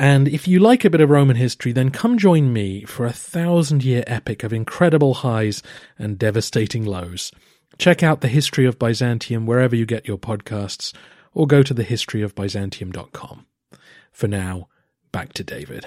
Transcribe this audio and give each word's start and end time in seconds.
And 0.00 0.28
if 0.28 0.48
you 0.48 0.60
like 0.60 0.86
a 0.86 0.88
bit 0.88 1.02
of 1.02 1.10
Roman 1.10 1.36
history, 1.36 1.72
then 1.72 1.90
come 1.90 2.16
join 2.16 2.54
me 2.54 2.84
for 2.84 3.04
a 3.04 3.12
thousand 3.12 3.84
year 3.84 4.02
epic 4.06 4.42
of 4.42 4.50
incredible 4.50 5.12
highs 5.12 5.62
and 5.98 6.18
devastating 6.18 6.86
lows. 6.86 7.30
Check 7.76 8.02
out 8.02 8.22
the 8.22 8.28
history 8.28 8.64
of 8.64 8.78
Byzantium 8.78 9.44
wherever 9.44 9.76
you 9.76 9.84
get 9.84 10.08
your 10.08 10.16
podcasts, 10.16 10.94
or 11.34 11.46
go 11.46 11.62
to 11.62 11.74
thehistoryofbyzantium.com. 11.74 13.44
For 14.10 14.26
now, 14.26 14.68
back 15.12 15.34
to 15.34 15.44
David. 15.44 15.86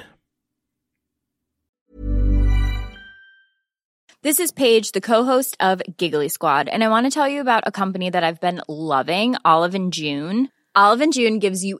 This 4.22 4.40
is 4.40 4.52
Paige, 4.52 4.92
the 4.92 5.02
co-host 5.02 5.58
of 5.60 5.82
Giggly 5.98 6.30
Squad, 6.30 6.70
and 6.70 6.84
I 6.84 6.90
want 6.90 7.08
to 7.08 7.12
tell 7.12 7.28
you 7.28 7.42
about 7.42 7.64
a 7.66 7.72
company 7.72 8.12
that 8.12 8.24
I've 8.24 8.40
been 8.40 8.62
loving, 8.68 9.38
Olive 9.44 9.74
and 9.74 9.92
June. 9.92 10.50
Olive 10.76 11.02
and 11.02 11.14
June 11.14 11.40
gives 11.40 11.66
you 11.66 11.80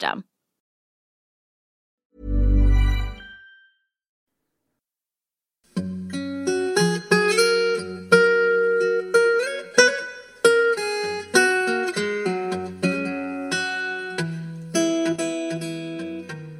system. 0.00 0.24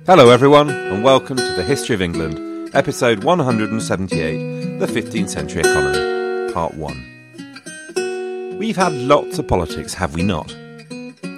Hello, 0.06 0.30
everyone, 0.30 0.70
and 0.70 1.04
welcome 1.04 1.36
to 1.36 1.52
the 1.54 1.62
History 1.62 1.94
of 1.94 2.02
England, 2.02 2.74
episode 2.74 3.22
178 3.22 4.78
The 4.80 4.86
15th 4.86 5.28
Century 5.28 5.60
Economy, 5.60 6.52
Part 6.52 6.74
1. 6.74 8.56
We've 8.58 8.76
had 8.76 8.92
lots 8.92 9.38
of 9.38 9.46
politics, 9.46 9.94
have 9.94 10.14
we 10.14 10.24
not? 10.24 10.52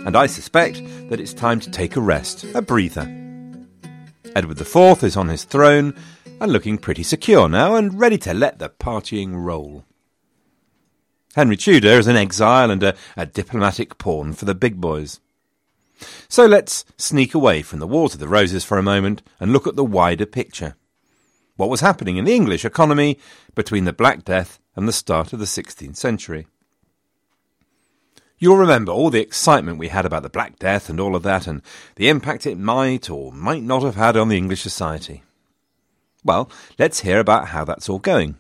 And 0.05 0.17
I 0.17 0.27
suspect 0.27 0.83
that 1.09 1.21
it's 1.21 1.33
time 1.33 1.61
to 1.61 1.71
take 1.71 1.97
a 1.97 2.01
rest, 2.01 2.45
a 2.55 2.63
breather. 2.63 3.09
Edward 4.35 4.61
IV 4.61 5.05
is 5.05 5.17
on 5.17 5.29
his 5.29 5.45
throne 5.45 5.95
and 6.41 6.53
looking 6.53 6.79
pretty 6.79 7.03
secure 7.03 7.49
now 7.49 7.77
and 7.77 8.01
ready 8.01 8.19
to 8.19 8.35
let 8.35 8.59
the 8.59 8.69
partying 8.69 9.33
roll. 9.35 9.85
Henry 11.35 11.57
Tudor 11.57 11.99
is 11.99 12.09
an 12.09 12.17
exile 12.17 12.71
and 12.71 12.83
a, 12.83 12.95
a 13.17 13.27
diplomatic 13.27 13.97
pawn 13.99 14.33
for 14.33 14.45
the 14.45 14.55
big 14.55 14.81
boys. 14.81 15.21
So 16.29 16.47
let's 16.47 16.85
sneak 16.97 17.33
away 17.33 17.63
from 17.63 17.79
the 17.79 17.87
Wars 17.87 18.15
of 18.15 18.21
the 18.21 18.29
Roses 18.29 18.65
for 18.65 18.79
a 18.79 18.83
moment 18.83 19.23
and 19.39 19.53
look 19.53 19.67
at 19.67 19.77
the 19.77 19.85
wider 19.85 20.27
picture. 20.27 20.75
What 21.57 21.71
was 21.71 21.81
happening 21.81 22.17
in 22.17 22.25
the 22.25 22.35
English 22.35 22.65
economy 22.65 23.19
between 23.55 23.85
the 23.85 23.93
Black 23.93 24.25
Death 24.25 24.59
and 24.75 24.89
the 24.89 24.93
start 24.93 25.33
of 25.33 25.39
the 25.39 25.45
16th 25.45 25.97
century? 25.97 26.47
You'll 28.43 28.57
remember 28.57 28.91
all 28.91 29.11
the 29.11 29.21
excitement 29.21 29.79
we 29.79 29.87
had 29.87 30.05
about 30.05 30.25
the 30.25 30.29
Black 30.29 30.59
Death 30.59 30.89
and 30.89 30.99
all 30.99 31.15
of 31.15 31.23
that, 31.23 31.47
and 31.47 31.63
the 31.95 32.09
impact 32.09 32.45
it 32.45 32.59
might 32.59 33.09
or 33.09 33.31
might 33.31 33.63
not 33.63 33.85
have 33.85 33.95
had 33.95 34.17
on 34.17 34.31
the 34.31 34.37
English 34.37 34.63
society. 34.63 35.23
Well, 36.25 36.51
let's 36.77 37.03
hear 37.03 37.21
about 37.21 37.51
how 37.51 37.65
that's 37.65 37.89
all 37.89 38.01
going, 38.01 38.35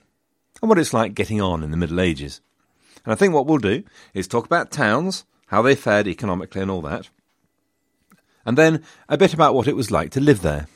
and 0.60 0.68
what 0.68 0.80
it's 0.80 0.92
like 0.92 1.14
getting 1.14 1.40
on 1.40 1.62
in 1.62 1.70
the 1.70 1.76
Middle 1.76 2.00
Ages. 2.00 2.40
And 3.04 3.12
I 3.12 3.14
think 3.14 3.32
what 3.32 3.46
we'll 3.46 3.58
do 3.58 3.84
is 4.12 4.26
talk 4.26 4.44
about 4.44 4.72
towns, 4.72 5.24
how 5.46 5.62
they 5.62 5.76
fared 5.76 6.08
economically 6.08 6.62
and 6.62 6.70
all 6.72 6.82
that, 6.82 7.08
and 8.44 8.58
then 8.58 8.82
a 9.08 9.16
bit 9.16 9.32
about 9.32 9.54
what 9.54 9.68
it 9.68 9.76
was 9.76 9.92
like 9.92 10.10
to 10.10 10.20
live 10.20 10.42
there. 10.42 10.66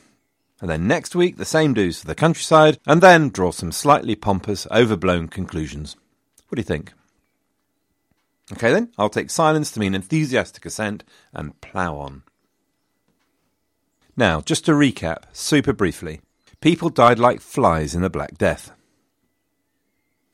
And 0.61 0.69
then 0.69 0.87
next 0.87 1.17
week, 1.17 1.35
the 1.35 1.43
same 1.43 1.73
do's 1.73 1.99
for 1.99 2.07
the 2.07 2.15
countryside, 2.15 2.79
and 2.87 3.01
then 3.01 3.27
draw 3.27 3.51
some 3.51 3.73
slightly 3.73 4.15
pompous, 4.15 4.67
overblown 4.71 5.27
conclusions. 5.27 5.97
What 6.47 6.55
do 6.55 6.61
you 6.61 6.63
think? 6.63 6.93
Okay 8.51 8.71
then, 8.71 8.91
I'll 8.97 9.09
take 9.09 9.29
silence 9.29 9.71
to 9.71 9.79
mean 9.79 9.93
enthusiastic 9.93 10.65
assent 10.65 11.03
and 11.33 11.59
plough 11.59 11.97
on. 11.97 12.23
Now, 14.15 14.41
just 14.41 14.65
to 14.65 14.71
recap, 14.71 15.23
super 15.33 15.73
briefly, 15.73 16.21
people 16.61 16.89
died 16.89 17.19
like 17.19 17.41
flies 17.41 17.93
in 17.93 18.01
the 18.01 18.09
Black 18.09 18.37
Death. 18.37 18.71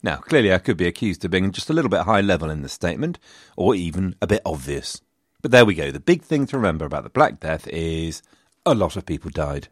Now, 0.02 0.16
clearly 0.16 0.52
I 0.52 0.58
could 0.58 0.76
be 0.76 0.86
accused 0.86 1.24
of 1.24 1.30
being 1.30 1.50
just 1.50 1.70
a 1.70 1.72
little 1.72 1.88
bit 1.88 2.02
high 2.02 2.20
level 2.20 2.50
in 2.50 2.62
the 2.62 2.68
statement, 2.68 3.18
or 3.56 3.74
even 3.74 4.14
a 4.22 4.26
bit 4.26 4.42
obvious. 4.46 5.00
But 5.42 5.50
there 5.50 5.64
we 5.64 5.74
go, 5.74 5.90
the 5.90 6.00
big 6.00 6.22
thing 6.22 6.46
to 6.46 6.56
remember 6.56 6.84
about 6.84 7.02
the 7.02 7.10
Black 7.10 7.40
Death 7.40 7.66
is 7.68 8.22
a 8.64 8.74
lot 8.74 8.96
of 8.96 9.06
people 9.06 9.30
died. 9.30 9.68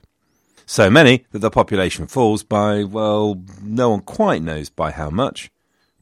So 0.67 0.91
many 0.91 1.27
that 1.31 1.39
the 1.39 1.51
population 1.51 2.07
falls 2.07 2.43
by, 2.43 2.85
well, 2.85 3.43
no 3.63 3.91
one 3.91 4.01
quite 4.01 4.43
knows 4.43 4.69
by 4.69 4.91
how 4.91 5.11
much, 5.11 5.51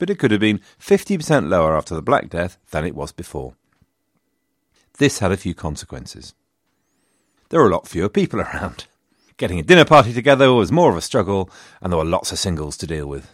but 0.01 0.11
it 0.11 0.19
could 0.19 0.33
have 0.33 0.41
been 0.41 0.61
50% 0.81 1.49
lower 1.49 1.77
after 1.77 1.95
the 1.95 2.03
Black 2.03 2.31
Death 2.31 2.57
than 2.71 2.85
it 2.85 2.97
was 2.97 3.13
before. 3.13 3.55
This 4.99 5.21
had 5.21 5.31
a 5.31 5.37
few 5.37 5.55
consequences. 5.55 6.35
There 7.51 7.61
were 7.61 7.69
a 7.69 7.73
lot 7.73 7.87
fewer 7.87 8.09
people 8.09 8.41
around. 8.41 8.87
Getting 9.37 9.61
a 9.61 9.63
dinner 9.63 9.85
party 9.85 10.13
together 10.13 10.53
was 10.53 10.73
more 10.73 10.91
of 10.91 10.97
a 10.97 11.03
struggle, 11.03 11.51
and 11.81 11.93
there 11.93 11.99
were 11.99 12.05
lots 12.05 12.33
of 12.33 12.39
singles 12.39 12.77
to 12.79 12.87
deal 12.87 13.07
with. 13.07 13.31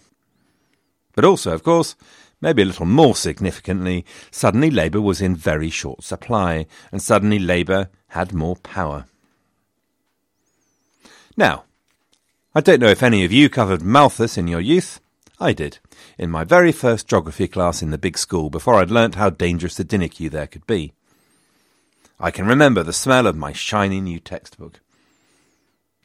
But 1.15 1.25
also, 1.25 1.53
of 1.53 1.63
course, 1.63 1.95
maybe 2.41 2.63
a 2.63 2.67
little 2.67 2.87
more 2.87 3.15
significantly, 3.15 4.05
suddenly 4.31 4.71
labour 4.71 5.01
was 5.01 5.23
in 5.23 5.37
very 5.37 5.71
short 5.71 6.03
supply, 6.03 6.67
and 6.91 7.01
suddenly 7.01 7.39
labour 7.39 7.91
had 8.09 8.35
more 8.35 8.57
power. 8.57 9.07
Now, 11.37 11.65
I 12.55 12.61
don't 12.61 12.81
know 12.81 12.89
if 12.89 13.03
any 13.03 13.25
of 13.25 13.33
you 13.33 13.49
covered 13.49 13.83
Malthus 13.83 14.37
in 14.37 14.49
your 14.49 14.61
youth, 14.61 15.01
I 15.39 15.53
did, 15.53 15.79
in 16.19 16.31
my 16.31 16.45
very 16.45 16.73
first 16.73 17.09
geography 17.09 17.47
class 17.47 17.83
in 17.83 17.91
the 17.91 17.99
big 17.99 18.17
school 18.17 18.49
before 18.49 18.75
I'd 18.75 18.91
learnt 18.91 19.17
how 19.17 19.29
dangerous 19.29 19.75
the 19.77 20.09
queue 20.09 20.31
there 20.31 20.47
could 20.47 20.67
be. 20.67 20.93
I 22.19 22.31
can 22.31 22.47
remember 22.47 22.83
the 22.83 22.95
smell 22.95 23.27
of 23.27 23.37
my 23.37 23.53
shiny 23.53 24.01
new 24.01 24.19
textbook. 24.19 24.81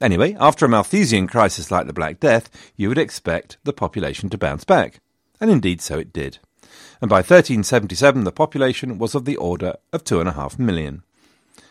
Anyway, 0.01 0.35
after 0.39 0.65
a 0.65 0.69
Malthusian 0.69 1.27
crisis 1.27 1.71
like 1.71 1.87
the 1.87 1.93
Black 1.93 2.19
Death, 2.19 2.49
you 2.75 2.89
would 2.89 2.97
expect 2.97 3.57
the 3.63 3.71
population 3.71 4.29
to 4.29 4.37
bounce 4.37 4.65
back. 4.65 4.99
And 5.39 5.49
indeed 5.49 5.79
so 5.79 5.97
it 5.97 6.11
did. 6.11 6.39
And 6.99 7.09
by 7.09 7.17
1377 7.17 8.25
the 8.25 8.31
population 8.33 8.97
was 8.97 9.15
of 9.15 9.23
the 9.23 9.37
order 9.37 9.75
of 9.93 10.03
two 10.03 10.19
and 10.19 10.27
a 10.27 10.33
half 10.33 10.59
million, 10.59 11.03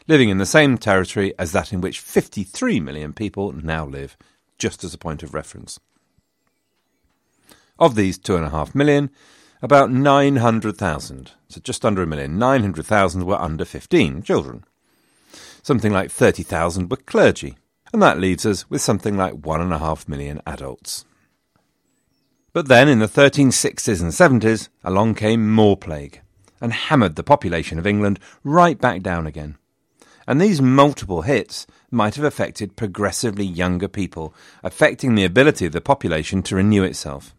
living 0.08 0.30
in 0.30 0.38
the 0.38 0.46
same 0.46 0.78
territory 0.78 1.34
as 1.38 1.52
that 1.52 1.72
in 1.72 1.80
which 1.82 2.00
53 2.00 2.80
million 2.80 3.12
people 3.12 3.52
now 3.52 3.84
live, 3.84 4.16
just 4.58 4.82
as 4.82 4.94
a 4.94 4.98
point 4.98 5.22
of 5.22 5.34
reference. 5.34 5.78
Of 7.80 7.94
these 7.94 8.18
two 8.18 8.36
and 8.36 8.44
a 8.44 8.50
half 8.50 8.74
million, 8.74 9.08
about 9.62 9.90
900,000, 9.90 11.32
so 11.48 11.60
just 11.60 11.84
under 11.84 12.02
a 12.02 12.06
million, 12.06 12.38
900,000 12.38 13.24
were 13.24 13.40
under 13.40 13.64
15 13.64 14.22
children. 14.22 14.64
Something 15.62 15.90
like 15.90 16.10
30,000 16.10 16.90
were 16.90 16.98
clergy, 16.98 17.56
and 17.90 18.02
that 18.02 18.20
leaves 18.20 18.44
us 18.44 18.68
with 18.68 18.82
something 18.82 19.16
like 19.16 19.46
one 19.46 19.62
and 19.62 19.72
a 19.72 19.78
half 19.78 20.06
million 20.06 20.42
adults. 20.46 21.06
But 22.52 22.68
then 22.68 22.86
in 22.86 22.98
the 22.98 23.06
1360s 23.06 24.02
and 24.02 24.42
70s, 24.42 24.68
along 24.84 25.14
came 25.14 25.50
more 25.50 25.76
plague 25.76 26.20
and 26.60 26.74
hammered 26.74 27.16
the 27.16 27.22
population 27.22 27.78
of 27.78 27.86
England 27.86 28.20
right 28.44 28.78
back 28.78 29.02
down 29.02 29.26
again. 29.26 29.56
And 30.26 30.38
these 30.38 30.60
multiple 30.60 31.22
hits 31.22 31.66
might 31.90 32.16
have 32.16 32.24
affected 32.24 32.76
progressively 32.76 33.46
younger 33.46 33.88
people, 33.88 34.34
affecting 34.62 35.14
the 35.14 35.24
ability 35.24 35.64
of 35.64 35.72
the 35.72 35.80
population 35.80 36.42
to 36.42 36.56
renew 36.56 36.82
itself. 36.82 37.34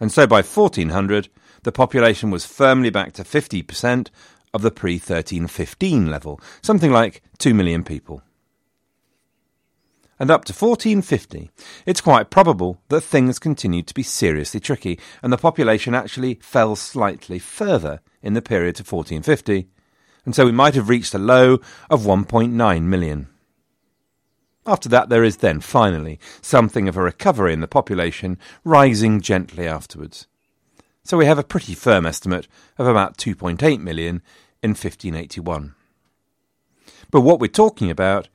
And 0.00 0.10
so 0.10 0.26
by 0.26 0.42
1400, 0.42 1.28
the 1.62 1.72
population 1.72 2.30
was 2.30 2.46
firmly 2.46 2.90
back 2.90 3.12
to 3.12 3.22
50% 3.22 4.08
of 4.52 4.62
the 4.62 4.70
pre 4.70 4.94
1315 4.94 6.10
level, 6.10 6.40
something 6.62 6.90
like 6.90 7.22
2 7.38 7.54
million 7.54 7.84
people. 7.84 8.22
And 10.18 10.30
up 10.30 10.44
to 10.46 10.52
1450, 10.52 11.50
it's 11.86 12.02
quite 12.02 12.28
probable 12.28 12.82
that 12.88 13.00
things 13.00 13.38
continued 13.38 13.86
to 13.86 13.94
be 13.94 14.02
seriously 14.02 14.60
tricky, 14.60 14.98
and 15.22 15.32
the 15.32 15.38
population 15.38 15.94
actually 15.94 16.34
fell 16.42 16.76
slightly 16.76 17.38
further 17.38 18.00
in 18.22 18.34
the 18.34 18.42
period 18.42 18.76
to 18.76 18.82
1450, 18.82 19.68
and 20.26 20.34
so 20.34 20.44
we 20.44 20.52
might 20.52 20.74
have 20.74 20.90
reached 20.90 21.14
a 21.14 21.18
low 21.18 21.54
of 21.88 22.02
1.9 22.02 22.82
million. 22.82 23.28
After 24.66 24.88
that, 24.90 25.08
there 25.08 25.24
is 25.24 25.38
then, 25.38 25.60
finally, 25.60 26.18
something 26.42 26.88
of 26.88 26.96
a 26.96 27.02
recovery 27.02 27.52
in 27.52 27.60
the 27.60 27.68
population, 27.68 28.38
rising 28.64 29.20
gently 29.20 29.66
afterwards. 29.66 30.26
So 31.02 31.16
we 31.16 31.26
have 31.26 31.38
a 31.38 31.44
pretty 31.44 31.74
firm 31.74 32.04
estimate 32.04 32.46
of 32.78 32.86
about 32.86 33.16
2.8 33.16 33.80
million 33.80 34.22
in 34.62 34.70
1581. 34.70 35.74
But 37.10 37.22
what 37.22 37.40
we're 37.40 37.48
talking 37.48 37.90
about 37.90 38.28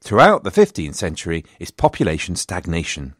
throughout 0.00 0.44
the 0.44 0.50
15th 0.50 0.94
century 0.94 1.44
is 1.58 1.70
population 1.70 2.36
stagnation. 2.36 3.14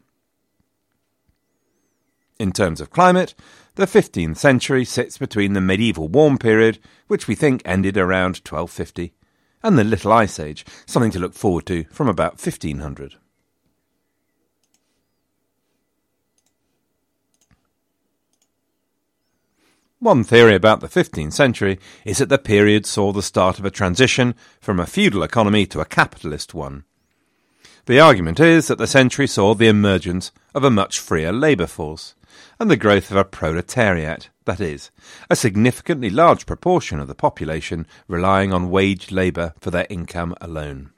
In 2.38 2.52
terms 2.52 2.81
of 2.81 2.90
climate, 2.90 3.34
the 3.75 3.84
15th 3.84 4.38
century 4.38 4.87
sits 4.87 5.19
between 5.19 5.52
the 5.52 5.60
medieval 5.60 6.08
warm 6.08 6.38
period, 6.38 6.78
which 7.06 7.28
we 7.28 7.34
think 7.34 7.60
ended 7.66 7.98
around 7.98 8.40
1250, 8.48 9.12
and 9.62 9.78
the 9.78 9.84
Little 9.84 10.12
Ice 10.12 10.38
Age, 10.38 10.64
something 10.86 11.10
to 11.12 11.18
look 11.18 11.34
forward 11.34 11.66
to 11.66 11.84
from 11.90 12.08
about 12.08 12.32
1500. 12.32 13.16
One 19.98 20.24
theory 20.24 20.54
about 20.54 20.80
the 20.80 20.88
15th 20.88 21.34
century 21.34 21.78
is 22.06 22.18
that 22.18 22.30
the 22.30 22.38
period 22.38 22.86
saw 22.86 23.12
the 23.12 23.22
start 23.22 23.58
of 23.58 23.66
a 23.66 23.70
transition 23.70 24.34
from 24.58 24.80
a 24.80 24.86
feudal 24.86 25.22
economy 25.22 25.66
to 25.66 25.80
a 25.80 25.84
capitalist 25.84 26.54
one. 26.54 26.84
The 27.84 28.00
argument 28.00 28.40
is 28.40 28.68
that 28.68 28.78
the 28.78 28.86
century 28.86 29.26
saw 29.26 29.54
the 29.54 29.68
emergence 29.68 30.32
of 30.54 30.64
a 30.64 30.70
much 30.70 30.98
freer 30.98 31.32
labour 31.32 31.66
force 31.66 32.14
and 32.58 32.70
the 32.70 32.76
growth 32.76 33.10
of 33.10 33.16
a 33.16 33.25
proletariat, 33.25 34.31
that 34.44 34.60
is, 34.60 34.90
a 35.28 35.37
significantly 35.37 36.10
large 36.10 36.46
proportion 36.46 36.98
of 36.98 37.08
the 37.08 37.14
population 37.14 37.87
relying 38.08 38.52
on 38.52 38.70
wage 38.70 39.10
labour 39.10 39.54
for 39.60 39.70
their 39.70 39.87
income 39.90 40.34
alone. 40.40 40.90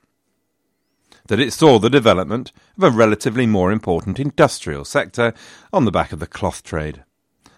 That 1.27 1.41
it 1.41 1.53
saw 1.53 1.79
the 1.79 1.91
development 1.91 2.53
of 2.77 2.83
a 2.83 2.91
relatively 2.91 3.47
more 3.47 3.71
important 3.71 4.19
industrial 4.19 4.85
sector 4.85 5.33
on 5.73 5.85
the 5.85 5.93
back 5.93 6.13
of 6.13 6.19
the 6.19 6.27
cloth 6.27 6.63
trade 6.63 7.05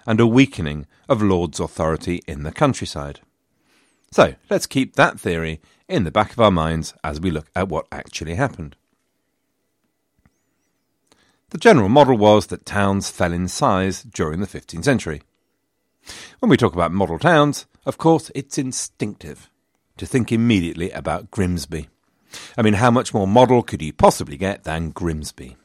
and 0.07 0.21
a 0.21 0.27
weakening 0.27 0.87
of 1.09 1.23
Lord's 1.23 1.61
authority 1.61 2.21
in 2.27 2.43
the 2.43 2.53
countryside. 2.53 3.21
So 4.11 4.35
let's 4.51 4.67
keep 4.67 4.97
that 4.97 5.19
theory 5.19 5.61
in 5.89 6.05
the 6.05 6.11
back 6.11 6.33
of 6.33 6.41
our 6.41 6.51
minds 6.51 6.95
as 7.03 7.21
we 7.21 7.31
look 7.31 7.51
at 7.57 7.69
what 7.69 7.87
actually 7.91 8.35
happened. 8.35 8.77
The 11.55 11.61
general 11.61 11.89
model 11.89 12.19
was 12.19 12.49
that 12.49 12.67
towns 12.67 13.11
fell 13.11 13.33
in 13.33 13.47
size 13.47 14.03
during 14.03 14.41
the 14.41 14.47
15th 14.49 14.83
century. 14.83 15.23
When 16.41 16.51
we 16.51 16.57
talk 16.57 16.73
about 16.73 16.91
model 16.91 17.17
towns, 17.17 17.67
of 17.87 17.97
course, 17.97 18.33
it's 18.35 18.59
instinctive 18.59 19.49
to 19.97 20.05
think 20.05 20.33
immediately 20.33 20.91
about 20.91 21.31
Grimsby. 21.31 21.89
I 22.59 22.63
mean, 22.63 22.75
how 22.75 22.91
much 22.91 23.15
more 23.15 23.29
model 23.29 23.63
could 23.63 23.83
you 23.83 23.93
possibly 23.93 24.37
get 24.37 24.65
than 24.65 24.91
Grimsby? 24.91 25.57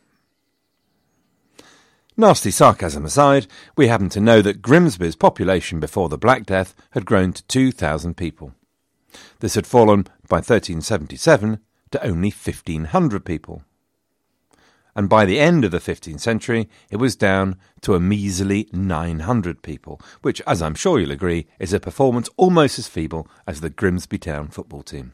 Nasty 2.16 2.52
sarcasm 2.52 3.04
aside, 3.04 3.48
we 3.76 3.88
happen 3.88 4.10
to 4.10 4.22
know 4.22 4.44
that 4.44 4.62
Grimsby's 4.62 5.16
population 5.16 5.80
before 5.80 6.08
the 6.08 6.20
Black 6.20 6.46
Death 6.46 6.76
had 6.92 7.08
grown 7.08 7.34
to 7.34 7.44
2,000 7.48 8.16
people. 8.16 8.54
This 9.40 9.56
had 9.56 9.66
fallen 9.66 10.04
by 10.28 10.38
1377 10.38 11.60
to 11.90 12.06
only 12.06 12.30
1,500 12.30 13.26
people. 13.26 13.64
And 15.00 15.08
by 15.08 15.24
the 15.24 15.40
end 15.40 15.64
of 15.64 15.72
the 15.72 15.80
15th 15.80 16.20
century, 16.20 16.68
it 16.92 16.98
was 16.98 17.16
down 17.16 17.56
to 17.84 17.96
a 17.96 18.02
measly 18.02 18.68
900 18.74 19.62
people, 19.62 20.02
which, 20.22 20.42
as 20.46 20.62
I'm 20.62 20.76
sure 20.76 21.00
you'll 21.00 21.14
agree, 21.14 21.48
is 21.58 21.72
a 21.72 21.80
performance 21.80 22.28
almost 22.36 22.78
as 22.78 22.90
feeble 22.90 23.26
as 23.48 23.62
the 23.62 23.70
Grimsby 23.70 24.18
Town 24.18 24.50
football 24.50 24.84
team. 24.84 25.14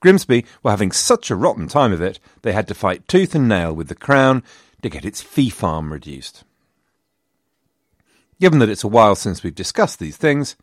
Grimsby 0.00 0.44
were 0.62 0.70
having 0.70 0.92
such 0.92 1.30
a 1.30 1.34
rotten 1.34 1.66
time 1.66 1.94
of 1.94 2.02
it, 2.02 2.20
they 2.42 2.52
had 2.52 2.68
to 2.68 2.74
fight 2.74 3.08
tooth 3.08 3.34
and 3.34 3.48
nail 3.48 3.72
with 3.72 3.88
the 3.88 3.94
Crown 3.94 4.42
to 4.82 4.90
get 4.90 5.06
its 5.06 5.22
fee 5.22 5.48
farm 5.48 5.90
reduced. 5.90 6.44
Given 8.38 8.58
that 8.58 8.68
it's 8.68 8.84
a 8.84 8.88
while 8.88 9.14
since 9.14 9.42
we've 9.42 9.54
discussed 9.54 9.98
these 9.98 10.18
things, 10.18 10.56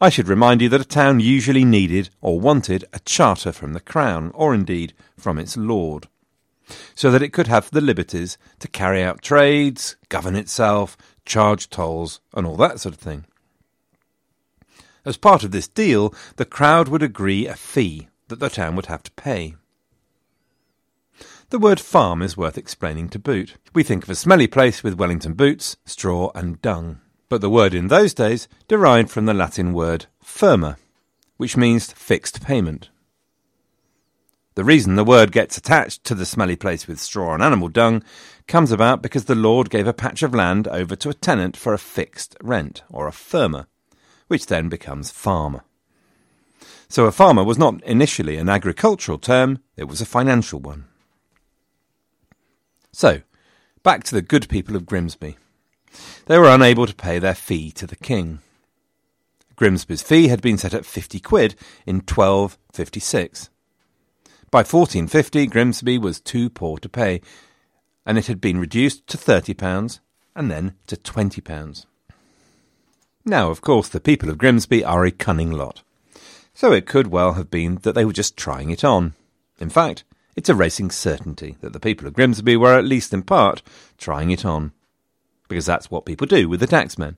I 0.00 0.08
should 0.08 0.28
remind 0.28 0.62
you 0.62 0.68
that 0.68 0.80
a 0.80 0.84
town 0.84 1.18
usually 1.18 1.64
needed 1.64 2.10
or 2.20 2.38
wanted 2.38 2.84
a 2.92 3.00
charter 3.00 3.50
from 3.50 3.72
the 3.72 3.80
Crown, 3.80 4.30
or 4.36 4.54
indeed 4.54 4.94
from 5.18 5.36
its 5.36 5.56
lord, 5.56 6.06
so 6.94 7.10
that 7.10 7.22
it 7.22 7.32
could 7.32 7.46
have 7.46 7.70
the 7.70 7.80
liberties 7.80 8.38
to 8.58 8.68
carry 8.68 9.02
out 9.02 9.22
trades, 9.22 9.96
govern 10.08 10.36
itself, 10.36 10.96
charge 11.24 11.70
tolls, 11.70 12.20
and 12.34 12.46
all 12.46 12.56
that 12.56 12.80
sort 12.80 12.94
of 12.94 13.00
thing. 13.00 13.24
As 15.04 15.16
part 15.16 15.44
of 15.44 15.50
this 15.50 15.68
deal, 15.68 16.14
the 16.36 16.44
Crown 16.44 16.90
would 16.90 17.02
agree 17.02 17.46
a 17.46 17.54
fee 17.54 18.08
that 18.28 18.38
the 18.38 18.50
town 18.50 18.76
would 18.76 18.86
have 18.86 19.02
to 19.04 19.10
pay. 19.12 19.56
The 21.50 21.58
word 21.58 21.80
farm 21.80 22.22
is 22.22 22.36
worth 22.36 22.56
explaining 22.56 23.08
to 23.08 23.18
boot. 23.18 23.56
We 23.74 23.82
think 23.82 24.04
of 24.04 24.10
a 24.10 24.14
smelly 24.14 24.46
place 24.46 24.84
with 24.84 24.98
Wellington 24.98 25.32
boots, 25.32 25.76
straw, 25.84 26.30
and 26.34 26.62
dung. 26.62 27.00
But 27.28 27.40
the 27.40 27.50
word 27.50 27.74
in 27.74 27.88
those 27.88 28.14
days 28.14 28.46
derived 28.68 29.10
from 29.10 29.26
the 29.26 29.34
Latin 29.34 29.72
word 29.72 30.06
firma, 30.22 30.76
which 31.38 31.56
means 31.56 31.92
fixed 31.92 32.42
payment. 32.42 32.90
The 34.60 34.64
reason 34.64 34.94
the 34.94 35.04
word 35.04 35.32
gets 35.32 35.56
attached 35.56 36.04
to 36.04 36.14
the 36.14 36.26
smelly 36.26 36.54
place 36.54 36.86
with 36.86 37.00
straw 37.00 37.32
and 37.32 37.42
animal 37.42 37.68
dung 37.68 38.04
comes 38.46 38.70
about 38.70 39.00
because 39.00 39.24
the 39.24 39.34
lord 39.34 39.70
gave 39.70 39.86
a 39.86 39.94
patch 39.94 40.22
of 40.22 40.34
land 40.34 40.68
over 40.68 40.94
to 40.96 41.08
a 41.08 41.14
tenant 41.14 41.56
for 41.56 41.72
a 41.72 41.78
fixed 41.78 42.36
rent, 42.42 42.82
or 42.90 43.08
a 43.08 43.10
firma, 43.10 43.68
which 44.28 44.48
then 44.48 44.68
becomes 44.68 45.10
farmer. 45.10 45.64
So 46.90 47.06
a 47.06 47.10
farmer 47.10 47.42
was 47.42 47.56
not 47.56 47.82
initially 47.84 48.36
an 48.36 48.50
agricultural 48.50 49.16
term, 49.16 49.60
it 49.78 49.84
was 49.84 50.02
a 50.02 50.04
financial 50.04 50.60
one. 50.60 50.84
So, 52.92 53.22
back 53.82 54.04
to 54.04 54.14
the 54.14 54.20
good 54.20 54.46
people 54.50 54.76
of 54.76 54.84
Grimsby. 54.84 55.38
They 56.26 56.38
were 56.38 56.54
unable 56.54 56.86
to 56.86 56.94
pay 56.94 57.18
their 57.18 57.34
fee 57.34 57.70
to 57.70 57.86
the 57.86 57.96
king. 57.96 58.40
Grimsby's 59.56 60.02
fee 60.02 60.28
had 60.28 60.42
been 60.42 60.58
set 60.58 60.74
at 60.74 60.84
50 60.84 61.18
quid 61.20 61.54
in 61.86 62.00
1256. 62.00 63.48
By 64.50 64.60
1450, 64.60 65.46
Grimsby 65.46 65.98
was 65.98 66.20
too 66.20 66.50
poor 66.50 66.78
to 66.78 66.88
pay, 66.88 67.20
and 68.04 68.18
it 68.18 68.26
had 68.26 68.40
been 68.40 68.58
reduced 68.58 69.06
to 69.08 69.16
£30 69.16 70.00
and 70.34 70.50
then 70.50 70.74
to 70.88 70.96
£20. 70.96 71.86
Now, 73.24 73.50
of 73.50 73.60
course, 73.60 73.88
the 73.88 74.00
people 74.00 74.28
of 74.28 74.38
Grimsby 74.38 74.84
are 74.84 75.04
a 75.04 75.12
cunning 75.12 75.52
lot, 75.52 75.82
so 76.52 76.72
it 76.72 76.86
could 76.86 77.06
well 77.06 77.34
have 77.34 77.48
been 77.48 77.76
that 77.82 77.94
they 77.94 78.04
were 78.04 78.12
just 78.12 78.36
trying 78.36 78.70
it 78.70 78.82
on. 78.82 79.14
In 79.60 79.70
fact, 79.70 80.02
it's 80.34 80.48
a 80.48 80.54
racing 80.54 80.90
certainty 80.90 81.56
that 81.60 81.72
the 81.72 81.78
people 81.78 82.08
of 82.08 82.14
Grimsby 82.14 82.56
were, 82.56 82.76
at 82.76 82.84
least 82.84 83.14
in 83.14 83.22
part, 83.22 83.62
trying 83.98 84.32
it 84.32 84.44
on. 84.44 84.72
Because 85.48 85.66
that's 85.66 85.92
what 85.92 86.06
people 86.06 86.26
do 86.26 86.48
with 86.48 86.58
the 86.58 86.66
taxmen. 86.66 87.16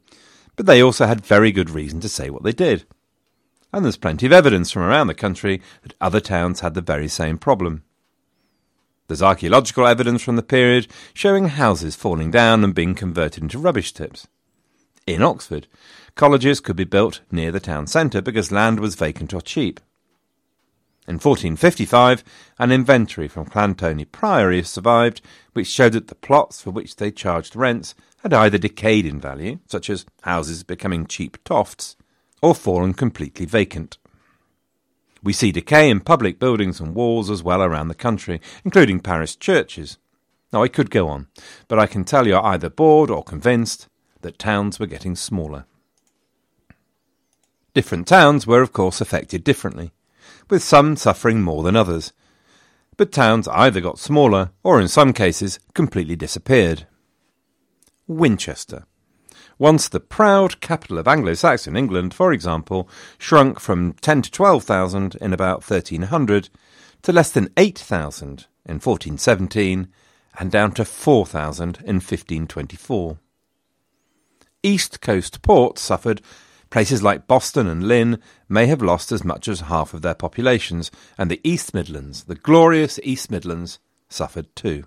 But 0.57 0.67
they 0.67 0.83
also 0.83 1.07
had 1.07 1.25
very 1.25 1.51
good 1.51 1.71
reason 1.71 2.01
to 2.01 2.11
say 2.11 2.29
what 2.29 2.43
they 2.43 2.53
did. 2.53 2.85
And 3.73 3.85
there's 3.85 3.97
plenty 3.97 4.27
of 4.27 4.33
evidence 4.33 4.71
from 4.71 4.83
around 4.83 5.07
the 5.07 5.15
country 5.15 5.63
that 5.83 5.95
other 6.01 6.21
towns 6.21 6.61
had 6.61 6.75
the 6.75 6.81
very 6.81 7.09
same 7.09 7.39
problem. 7.39 7.85
There's 9.09 9.23
archaeological 9.23 9.87
evidence 9.87 10.23
from 10.23 10.37
the 10.37 10.43
period 10.43 10.89
showing 11.15 11.49
houses 11.49 11.97
falling 11.97 12.31
down 12.31 12.65
and 12.65 12.75
being 12.75 12.95
converted 12.95 13.43
into 13.43 13.59
rubbish 13.59 13.93
tips. 13.93 14.27
In 15.07 15.23
Oxford, 15.23 15.67
colleges 16.15 16.61
could 16.61 16.77
be 16.77 16.85
built 16.85 17.21
near 17.31 17.51
the 17.51 17.61
town 17.61 17.87
centre 17.87 18.23
because 18.23 18.53
land 18.53 18.79
was 18.79 18.95
vacant 18.95 19.35
or 19.35 19.41
cheap. 19.41 19.81
In 21.09 21.15
1455, 21.15 22.23
an 22.61 22.71
inventory 22.71 23.27
from 23.27 23.47
Llanthony 23.47 24.05
Priory 24.11 24.63
survived, 24.63 25.21
which 25.53 25.67
showed 25.67 25.95
that 25.95 26.07
the 26.07 26.15
plots 26.15 26.63
for 26.63 26.71
which 26.71 26.97
they 26.97 27.11
charged 27.11 27.57
rents 27.57 27.97
had 28.19 28.33
either 28.33 28.57
decayed 28.57 29.05
in 29.05 29.21
value, 29.21 29.59
such 29.67 29.91
as 29.91 30.07
houses 30.23 30.63
becoming 30.63 31.07
cheap 31.07 31.43
tofts, 31.43 31.97
or 32.43 32.55
fallen 32.55 32.93
completely 32.93 33.47
vacant. 33.47 33.97
We 35.23 35.33
see 35.33 35.53
decay 35.53 35.89
in 35.89 36.01
public 36.01 36.41
buildings 36.41 36.81
and 36.81 36.95
walls 36.95 37.31
as 37.31 37.43
well 37.43 37.63
around 37.63 37.89
the 37.89 37.95
country, 37.95 38.41
including 38.65 39.01
parish 39.01 39.39
churches. 39.39 39.99
Now, 40.53 40.63
I 40.63 40.69
could 40.69 40.91
go 40.91 41.09
on, 41.09 41.29
but 41.69 41.79
I 41.79 41.87
can 41.87 42.05
tell 42.05 42.27
you're 42.27 42.45
either 42.45 42.69
bored 42.69 43.09
or 43.09 43.23
convinced 43.23 43.89
that 44.21 44.39
towns 44.39 44.79
were 44.79 44.87
getting 44.87 45.15
smaller. 45.15 45.65
Different 47.73 48.07
towns 48.07 48.47
were, 48.47 48.61
of 48.61 48.73
course, 48.73 49.01
affected 49.01 49.45
differently, 49.45 49.93
with 50.51 50.63
some 50.63 50.97
suffering 50.97 51.41
more 51.41 51.63
than 51.63 51.77
others. 51.77 52.13
But 52.99 53.13
towns 53.13 53.49
either 53.49 53.81
got 53.81 53.99
smaller 53.99 54.51
or, 54.63 54.81
in 54.81 54.89
some 54.89 55.13
cases, 55.15 55.59
completely 55.73 56.17
disappeared. 56.17 56.87
Winchester. 58.07 58.85
Once 59.59 59.89
the 59.89 60.01
proud 60.01 60.61
capital 60.61 60.99
of 60.99 61.09
Anglo 61.09 61.35
Saxon 61.35 61.77
England, 61.77 62.15
for 62.15 62.33
example, 62.33 62.89
shrunk 63.19 63.61
from 63.61 63.93
10 63.95 64.23
to 64.23 64.31
12,000 64.31 65.17
in 65.21 65.33
about 65.33 65.69
1300 65.69 66.49
to 67.03 67.13
less 67.13 67.31
than 67.31 67.53
8,000 67.57 68.47
in 68.65 68.75
1417 68.75 69.89
and 70.39 70.51
down 70.51 70.73
to 70.73 70.85
4,000 70.85 71.79
in 71.85 71.97
1524. 71.97 73.19
East 74.63 75.01
Coast 75.01 75.43
ports 75.43 75.83
suffered. 75.83 76.23
Places 76.71 77.03
like 77.03 77.27
Boston 77.27 77.67
and 77.67 77.87
Lynn 77.87 78.19
may 78.49 78.67
have 78.67 78.81
lost 78.81 79.13
as 79.13 79.25
much 79.25 79.47
as 79.47 79.61
half 79.61 79.93
of 79.93 80.01
their 80.01 80.15
populations, 80.15 80.91
and 81.19 81.31
the 81.31 81.41
East 81.45 81.75
Midlands, 81.75 82.25
the 82.25 82.35
glorious 82.35 82.99
East 83.03 83.31
Midlands, 83.31 83.79
suffered 84.09 84.55
too. 84.57 84.85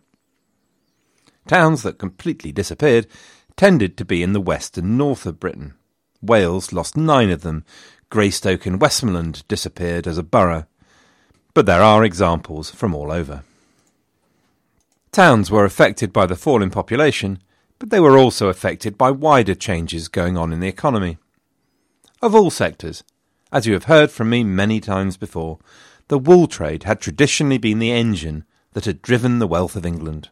Towns 1.48 1.84
that 1.84 2.00
completely 2.00 2.52
disappeared 2.52 3.06
tended 3.58 3.98
to 3.98 4.06
be 4.06 4.22
in 4.22 4.34
the 4.34 4.42
west 4.42 4.78
and 4.78 4.98
north 4.98 5.26
of 5.26 5.40
Britain. 5.40 5.74
Wales 6.22 6.74
lost 6.74 6.98
nine 6.98 7.30
of 7.30 7.42
them. 7.42 7.64
Greystoke 8.10 8.68
in 8.68 8.80
Westmoreland 8.80 9.44
disappeared 9.48 10.08
as 10.08 10.18
a 10.18 10.24
borough. 10.24 10.66
But 11.54 11.66
there 11.66 11.82
are 11.82 12.04
examples 12.04 12.70
from 12.70 12.94
all 12.94 13.12
over. 13.12 13.44
Towns 15.12 15.50
were 15.50 15.64
affected 15.64 16.12
by 16.12 16.26
the 16.26 16.36
fall 16.36 16.62
in 16.62 16.70
population, 16.70 17.40
but 17.80 17.90
they 17.90 18.00
were 18.00 18.18
also 18.18 18.50
affected 18.50 18.98
by 18.98 19.12
wider 19.12 19.56
changes 19.56 20.08
going 20.08 20.38
on 20.38 20.52
in 20.52 20.60
the 20.60 20.68
economy. 20.68 21.18
Of 22.22 22.36
all 22.36 22.50
sectors, 22.50 23.04
as 23.52 23.66
you 23.66 23.74
have 23.74 23.86
heard 23.86 24.12
from 24.12 24.30
me 24.30 24.44
many 24.44 24.82
times 24.82 25.16
before, 25.16 25.60
the 26.08 26.20
wool 26.20 26.48
trade 26.48 26.84
had 26.84 27.00
traditionally 27.00 27.58
been 27.58 27.80
the 27.80 27.92
engine 27.92 28.44
that 28.74 28.86
had 28.86 29.02
driven 29.02 29.40
the 29.40 29.48
wealth 29.48 29.76
of 29.76 29.86
England. 29.86 30.30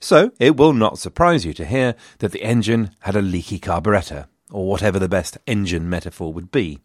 So 0.00 0.32
it 0.38 0.56
will 0.56 0.72
not 0.72 0.98
surprise 0.98 1.44
you 1.44 1.52
to 1.54 1.66
hear 1.66 1.94
that 2.18 2.32
the 2.32 2.42
engine 2.42 2.90
had 3.00 3.14
a 3.14 3.22
leaky 3.22 3.58
carburettor, 3.58 4.26
or 4.50 4.66
whatever 4.66 4.98
the 4.98 5.08
best 5.08 5.36
engine 5.46 5.88
metaphor 5.88 6.32
would 6.32 6.50
be. 6.50 6.80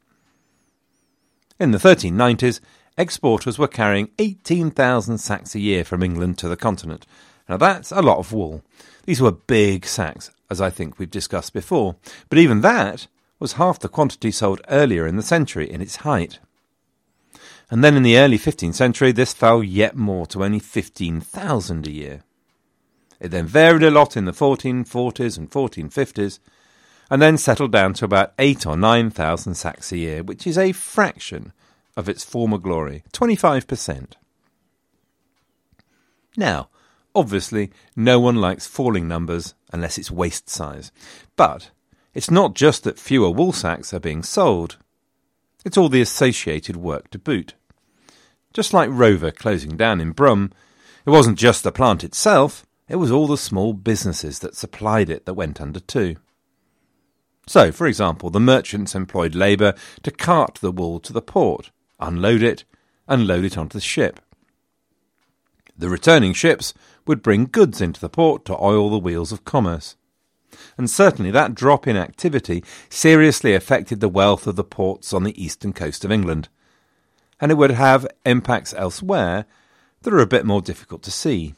In 1.58 1.72
the 1.72 1.78
1390s, 1.78 2.60
exporters 2.98 3.58
were 3.58 3.70
carrying 3.70 4.10
18,000 4.20 5.18
sacks 5.18 5.56
a 5.56 5.60
year 5.60 5.86
from 5.86 6.04
England 6.04 6.38
to 6.40 6.50
the 6.50 6.58
continent. 6.58 7.08
Now 7.48 7.56
that's 7.56 7.92
a 7.92 8.02
lot 8.02 8.18
of 8.18 8.34
wool. 8.34 8.62
These 9.06 9.22
were 9.22 9.32
big 9.32 9.86
sacks, 9.86 10.32
as 10.50 10.60
I 10.60 10.70
think 10.70 11.00
we've 11.00 11.10
discussed 11.10 11.54
before, 11.54 11.96
but 12.28 12.38
even 12.38 12.62
that 12.62 13.08
was 13.40 13.54
half 13.54 13.80
the 13.80 13.88
quantity 13.88 14.32
sold 14.32 14.62
earlier 14.68 15.08
in 15.08 15.16
the 15.16 15.24
century 15.24 15.72
in 15.72 15.82
its 15.82 15.98
height. 15.98 16.40
And 17.72 17.84
then 17.84 17.96
in 17.96 18.04
the 18.04 18.18
early 18.18 18.38
15th 18.38 18.76
century, 18.76 19.12
this 19.12 19.34
fell 19.34 19.64
yet 19.64 19.96
more 19.96 20.26
to 20.28 20.44
only 20.44 20.60
15,000 20.60 21.88
a 21.88 21.92
year. 21.92 22.24
It 23.20 23.30
then 23.30 23.46
varied 23.46 23.84
a 23.84 23.92
lot 23.92 24.18
in 24.18 24.26
the 24.26 24.32
1440s 24.32 25.38
and 25.38 25.50
1450s, 25.50 26.40
and 27.10 27.22
then 27.22 27.38
settled 27.38 27.72
down 27.72 27.94
to 27.94 28.06
about 28.06 28.34
8 28.40 28.66
or 28.66 28.76
9,000 28.76 29.56
sacks 29.56 29.92
a 29.92 29.98
year, 29.98 30.24
which 30.24 30.48
is 30.48 30.58
a 30.58 30.72
fraction 30.72 31.54
of 31.96 32.10
its 32.10 32.24
former 32.24 32.58
glory, 32.58 33.04
25%. 33.14 34.14
Now, 36.36 36.70
obviously, 37.14 37.72
no 37.96 38.20
one 38.20 38.36
likes 38.36 38.68
falling 38.68 39.08
numbers 39.08 39.54
unless 39.72 39.98
it's 39.98 40.12
waist 40.12 40.50
size. 40.50 40.92
But 41.36 41.72
it's 42.14 42.32
not 42.32 42.56
just 42.56 42.84
that 42.84 43.00
fewer 43.00 43.30
wool 43.30 43.54
sacks 43.54 43.94
are 43.94 44.00
being 44.00 44.24
sold, 44.24 44.78
it's 45.64 45.78
all 45.78 45.90
the 45.90 46.02
associated 46.02 46.78
work 46.78 47.10
to 47.12 47.20
boot. 47.20 47.56
Just 48.54 48.74
like 48.74 48.90
Rover 48.92 49.32
closing 49.32 49.76
down 49.76 50.00
in 50.00 50.12
Brum, 50.12 50.52
it 51.06 51.10
wasn't 51.10 51.38
just 51.38 51.64
the 51.64 51.72
plant 51.72 52.04
itself, 52.04 52.65
it 52.88 52.98
was 52.98 53.12
all 53.12 53.28
the 53.28 53.38
small 53.38 53.74
businesses 53.74 54.40
that 54.40 54.56
supplied 54.56 55.10
it 55.10 55.26
that 55.26 55.34
went 55.34 55.60
under 55.60 55.80
too. 55.80 56.18
So, 57.48 57.72
for 57.72 57.88
example, 57.88 58.30
the 58.30 58.40
merchants 58.40 58.96
employed 58.96 59.36
labour 59.36 59.74
to 60.04 60.12
cart 60.12 60.60
the 60.62 60.72
wool 60.72 61.00
to 61.02 61.14
the 61.14 61.22
port, 61.22 61.72
unload 62.00 62.42
it, 62.42 62.64
and 63.08 63.28
load 63.28 63.44
it 63.44 63.58
onto 63.58 63.78
the 63.78 63.82
ship. 63.82 64.20
The 65.78 65.90
returning 65.90 66.34
ships 66.34 66.74
would 67.06 67.22
bring 67.22 67.46
goods 67.46 67.82
into 67.82 68.00
the 68.00 68.10
port 68.10 68.46
to 68.46 68.58
oil 68.60 68.90
the 68.90 68.98
wheels 68.98 69.32
of 69.32 69.46
commerce. 69.46 69.96
And 70.78 70.90
certainly 70.90 71.32
that 71.32 71.54
drop 71.54 71.86
in 71.86 71.98
activity 71.98 72.64
seriously 72.90 73.54
affected 73.54 74.00
the 74.00 74.10
wealth 74.10 74.48
of 74.48 74.56
the 74.56 74.64
ports 74.64 75.14
on 75.14 75.24
the 75.24 75.42
eastern 75.42 75.74
coast 75.74 76.06
of 76.06 76.12
England. 76.12 76.50
And 77.40 77.52
it 77.52 77.56
would 77.56 77.72
have 77.72 78.08
impacts 78.26 78.74
elsewhere 78.74 79.46
that 80.02 80.14
are 80.14 80.20
a 80.20 80.28
bit 80.28 80.46
more 80.46 80.62
difficult 80.62 81.04
to 81.04 81.12
see. 81.12 81.54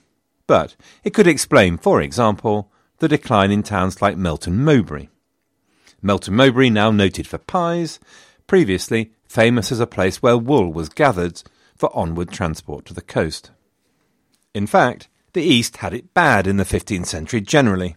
But 0.48 0.76
it 1.04 1.14
could 1.14 1.28
explain, 1.28 1.78
for 1.78 2.02
example, 2.02 2.72
the 3.00 3.08
decline 3.08 3.52
in 3.52 3.64
towns 3.64 4.02
like 4.02 4.18
Melton 4.18 4.64
Mowbray. 4.64 5.10
Melton 6.02 6.36
Mowbray, 6.36 6.70
now 6.70 6.90
noted 6.90 7.28
for 7.28 7.38
pies, 7.38 8.00
previously 8.48 9.12
famous 9.28 9.72
as 9.72 9.80
a 9.80 9.88
place 9.88 10.22
where 10.22 10.38
wool 10.38 10.72
was 10.72 10.90
gathered 10.90 11.44
for 11.76 11.96
onward 11.96 12.32
transport 12.32 12.86
to 12.86 12.94
the 12.94 13.02
coast. 13.02 13.52
In 14.54 14.66
fact, 14.66 15.10
the 15.34 15.44
East 15.44 15.78
had 15.78 15.94
it 15.94 16.14
bad 16.14 16.48
in 16.48 16.58
the 16.58 16.64
15th 16.64 17.06
century 17.06 17.42
generally. 17.42 17.96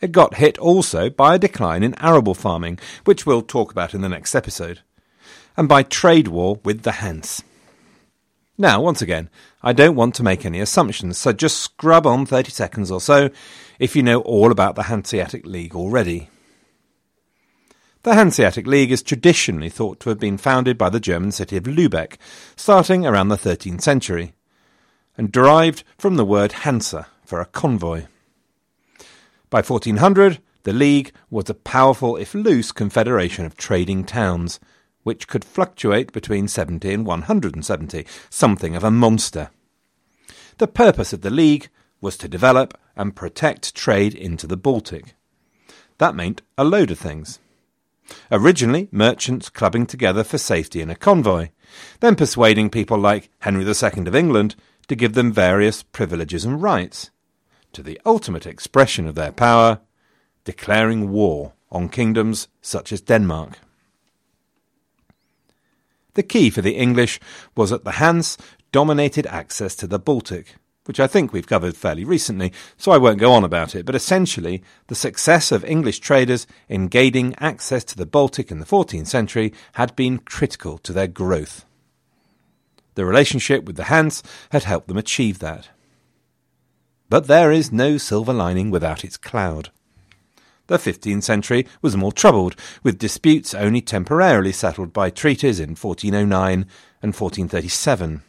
It 0.00 0.12
got 0.12 0.36
hit 0.36 0.56
also 0.56 1.10
by 1.10 1.34
a 1.34 1.38
decline 1.38 1.82
in 1.82 1.94
arable 2.00 2.34
farming, 2.34 2.78
which 3.04 3.26
we'll 3.26 3.42
talk 3.42 3.70
about 3.70 3.92
in 3.92 4.00
the 4.00 4.08
next 4.08 4.34
episode, 4.34 4.80
and 5.56 5.68
by 5.68 5.82
trade 5.82 6.28
war 6.28 6.58
with 6.64 6.82
the 6.82 6.92
Hanse. 6.92 7.42
Now, 8.60 8.82
once 8.82 9.00
again, 9.00 9.30
I 9.62 9.72
don't 9.72 9.96
want 9.96 10.14
to 10.16 10.22
make 10.22 10.44
any 10.44 10.60
assumptions, 10.60 11.16
so 11.16 11.32
just 11.32 11.60
scrub 11.60 12.06
on 12.06 12.26
30 12.26 12.50
seconds 12.50 12.90
or 12.90 13.00
so 13.00 13.30
if 13.78 13.96
you 13.96 14.02
know 14.02 14.20
all 14.20 14.52
about 14.52 14.74
the 14.74 14.82
Hanseatic 14.82 15.46
League 15.46 15.74
already. 15.74 16.28
The 18.02 18.12
Hanseatic 18.12 18.66
League 18.66 18.92
is 18.92 19.02
traditionally 19.02 19.70
thought 19.70 19.98
to 20.00 20.10
have 20.10 20.20
been 20.20 20.36
founded 20.36 20.76
by 20.76 20.90
the 20.90 21.00
German 21.00 21.32
city 21.32 21.56
of 21.56 21.62
Lübeck, 21.64 22.18
starting 22.54 23.06
around 23.06 23.28
the 23.28 23.38
13th 23.38 23.80
century 23.80 24.34
and 25.16 25.32
derived 25.32 25.82
from 25.96 26.16
the 26.16 26.24
word 26.26 26.52
Hansa 26.52 27.06
for 27.24 27.40
a 27.40 27.46
convoy. 27.46 28.08
By 29.48 29.62
1400, 29.62 30.38
the 30.64 30.74
League 30.74 31.12
was 31.30 31.48
a 31.48 31.54
powerful, 31.54 32.14
if 32.18 32.34
loose, 32.34 32.72
confederation 32.72 33.46
of 33.46 33.56
trading 33.56 34.04
towns, 34.04 34.60
which 35.02 35.28
could 35.28 35.44
fluctuate 35.44 36.12
between 36.12 36.48
70 36.48 36.92
and 36.92 37.06
170, 37.06 38.06
something 38.28 38.76
of 38.76 38.84
a 38.84 38.90
monster. 38.90 39.50
The 40.58 40.68
purpose 40.68 41.12
of 41.12 41.22
the 41.22 41.30
League 41.30 41.68
was 42.00 42.16
to 42.18 42.28
develop 42.28 42.78
and 42.96 43.16
protect 43.16 43.74
trade 43.74 44.14
into 44.14 44.46
the 44.46 44.56
Baltic. 44.56 45.14
That 45.98 46.14
meant 46.14 46.42
a 46.56 46.64
load 46.64 46.90
of 46.90 46.98
things. 46.98 47.38
Originally, 48.30 48.88
merchants 48.90 49.48
clubbing 49.48 49.86
together 49.86 50.24
for 50.24 50.38
safety 50.38 50.80
in 50.80 50.90
a 50.90 50.96
convoy, 50.96 51.50
then 52.00 52.16
persuading 52.16 52.70
people 52.70 52.98
like 52.98 53.30
Henry 53.40 53.64
II 53.64 54.06
of 54.06 54.14
England 54.14 54.56
to 54.88 54.96
give 54.96 55.14
them 55.14 55.32
various 55.32 55.82
privileges 55.82 56.44
and 56.44 56.62
rights, 56.62 57.10
to 57.72 57.82
the 57.82 58.00
ultimate 58.04 58.46
expression 58.46 59.06
of 59.06 59.14
their 59.14 59.32
power, 59.32 59.80
declaring 60.44 61.10
war 61.10 61.52
on 61.70 61.88
kingdoms 61.88 62.48
such 62.60 62.92
as 62.92 63.00
Denmark. 63.00 63.58
The 66.14 66.22
key 66.22 66.50
for 66.50 66.62
the 66.62 66.76
English 66.76 67.20
was 67.54 67.70
that 67.70 67.84
the 67.84 67.92
Hanse 67.92 68.36
dominated 68.72 69.26
access 69.26 69.74
to 69.76 69.86
the 69.86 69.98
Baltic, 69.98 70.56
which 70.84 71.00
I 71.00 71.06
think 71.06 71.32
we've 71.32 71.46
covered 71.46 71.76
fairly 71.76 72.04
recently, 72.04 72.52
so 72.76 72.92
I 72.92 72.98
won't 72.98 73.18
go 73.18 73.32
on 73.32 73.44
about 73.44 73.74
it, 73.74 73.86
but 73.86 73.94
essentially, 73.94 74.62
the 74.88 74.94
success 74.94 75.52
of 75.52 75.64
English 75.64 76.00
traders 76.00 76.46
in 76.68 76.88
gaining 76.88 77.34
access 77.38 77.84
to 77.84 77.96
the 77.96 78.06
Baltic 78.06 78.50
in 78.50 78.58
the 78.58 78.66
14th 78.66 79.06
century 79.06 79.52
had 79.74 79.94
been 79.94 80.18
critical 80.18 80.78
to 80.78 80.92
their 80.92 81.06
growth. 81.06 81.64
The 82.94 83.04
relationship 83.04 83.64
with 83.64 83.76
the 83.76 83.84
Hanse 83.84 84.22
had 84.50 84.64
helped 84.64 84.88
them 84.88 84.96
achieve 84.96 85.38
that. 85.38 85.68
But 87.08 87.26
there 87.26 87.52
is 87.52 87.72
no 87.72 87.98
silver 87.98 88.32
lining 88.32 88.70
without 88.70 89.04
its 89.04 89.16
cloud. 89.16 89.70
The 90.70 90.78
15th 90.78 91.24
century 91.24 91.66
was 91.82 91.96
more 91.96 92.12
troubled, 92.12 92.54
with 92.84 92.96
disputes 92.96 93.54
only 93.54 93.80
temporarily 93.80 94.52
settled 94.52 94.92
by 94.92 95.10
treaties 95.10 95.58
in 95.58 95.70
1409 95.70 96.64
and 97.02 97.12
1437. 97.12 98.22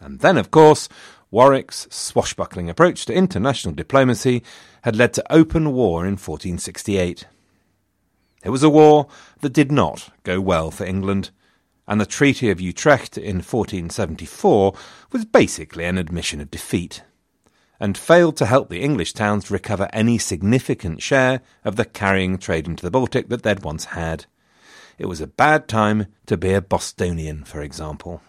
And 0.00 0.18
then, 0.18 0.36
of 0.36 0.50
course, 0.50 0.88
Warwick's 1.30 1.86
swashbuckling 1.90 2.68
approach 2.68 3.06
to 3.06 3.14
international 3.14 3.72
diplomacy 3.72 4.42
had 4.82 4.96
led 4.96 5.14
to 5.14 5.32
open 5.32 5.72
war 5.72 6.00
in 6.00 6.14
1468. 6.14 7.26
It 8.42 8.50
was 8.50 8.64
a 8.64 8.68
war 8.68 9.06
that 9.40 9.52
did 9.52 9.70
not 9.70 10.12
go 10.24 10.40
well 10.40 10.72
for 10.72 10.86
England, 10.86 11.30
and 11.86 12.00
the 12.00 12.04
Treaty 12.04 12.50
of 12.50 12.60
Utrecht 12.60 13.16
in 13.16 13.36
1474 13.36 14.74
was 15.12 15.24
basically 15.24 15.84
an 15.84 15.98
admission 15.98 16.40
of 16.40 16.50
defeat, 16.50 17.04
and 17.80 17.96
failed 17.96 18.36
to 18.36 18.46
help 18.46 18.68
the 18.68 18.82
English 18.82 19.12
towns 19.12 19.50
recover 19.50 19.88
any 19.92 20.18
significant 20.18 21.00
share 21.00 21.40
of 21.64 21.76
the 21.76 21.84
carrying 21.84 22.38
trade 22.38 22.66
into 22.66 22.82
the 22.82 22.90
Baltic 22.90 23.28
that 23.28 23.42
they'd 23.42 23.62
once 23.62 23.86
had. 23.86 24.26
It 24.98 25.06
was 25.06 25.20
a 25.20 25.26
bad 25.26 25.68
time 25.68 26.06
to 26.26 26.36
be 26.36 26.52
a 26.52 26.60
Bostonian, 26.60 27.44
for 27.44 27.60
example. 27.60 28.20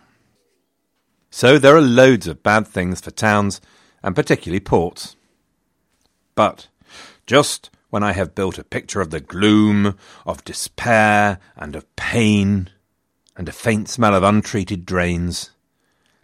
So 1.31 1.57
there 1.57 1.75
are 1.75 1.81
loads 1.81 2.27
of 2.27 2.43
bad 2.43 2.67
things 2.67 3.01
for 3.01 3.11
towns, 3.11 3.59
and 4.03 4.15
particularly 4.15 4.59
ports. 4.59 5.15
But 6.35 6.67
just 7.25 7.69
when 7.89 8.03
I 8.03 8.13
have 8.13 8.35
built 8.35 8.59
a 8.59 8.63
picture 8.63 9.01
of 9.01 9.09
the 9.09 9.19
gloom, 9.19 9.97
of 10.25 10.43
despair, 10.43 11.39
and 11.55 11.75
of 11.75 11.95
pain, 11.95 12.69
and 13.35 13.49
a 13.49 13.53
faint 13.53 13.89
smell 13.89 14.13
of 14.13 14.23
untreated 14.23 14.85
drains. 14.85 15.51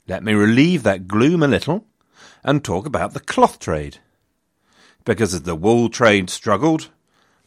Let 0.08 0.24
me 0.24 0.34
relieve 0.34 0.84
that 0.84 1.08
gloom 1.08 1.42
a 1.42 1.48
little 1.48 1.86
and 2.46 2.64
talk 2.64 2.86
about 2.86 3.14
the 3.14 3.20
cloth 3.20 3.60
trade. 3.60 3.98
Because 5.04 5.34
as 5.34 5.42
the 5.42 5.56
wool 5.56 5.90
trade 5.90 6.30
struggled, 6.30 6.90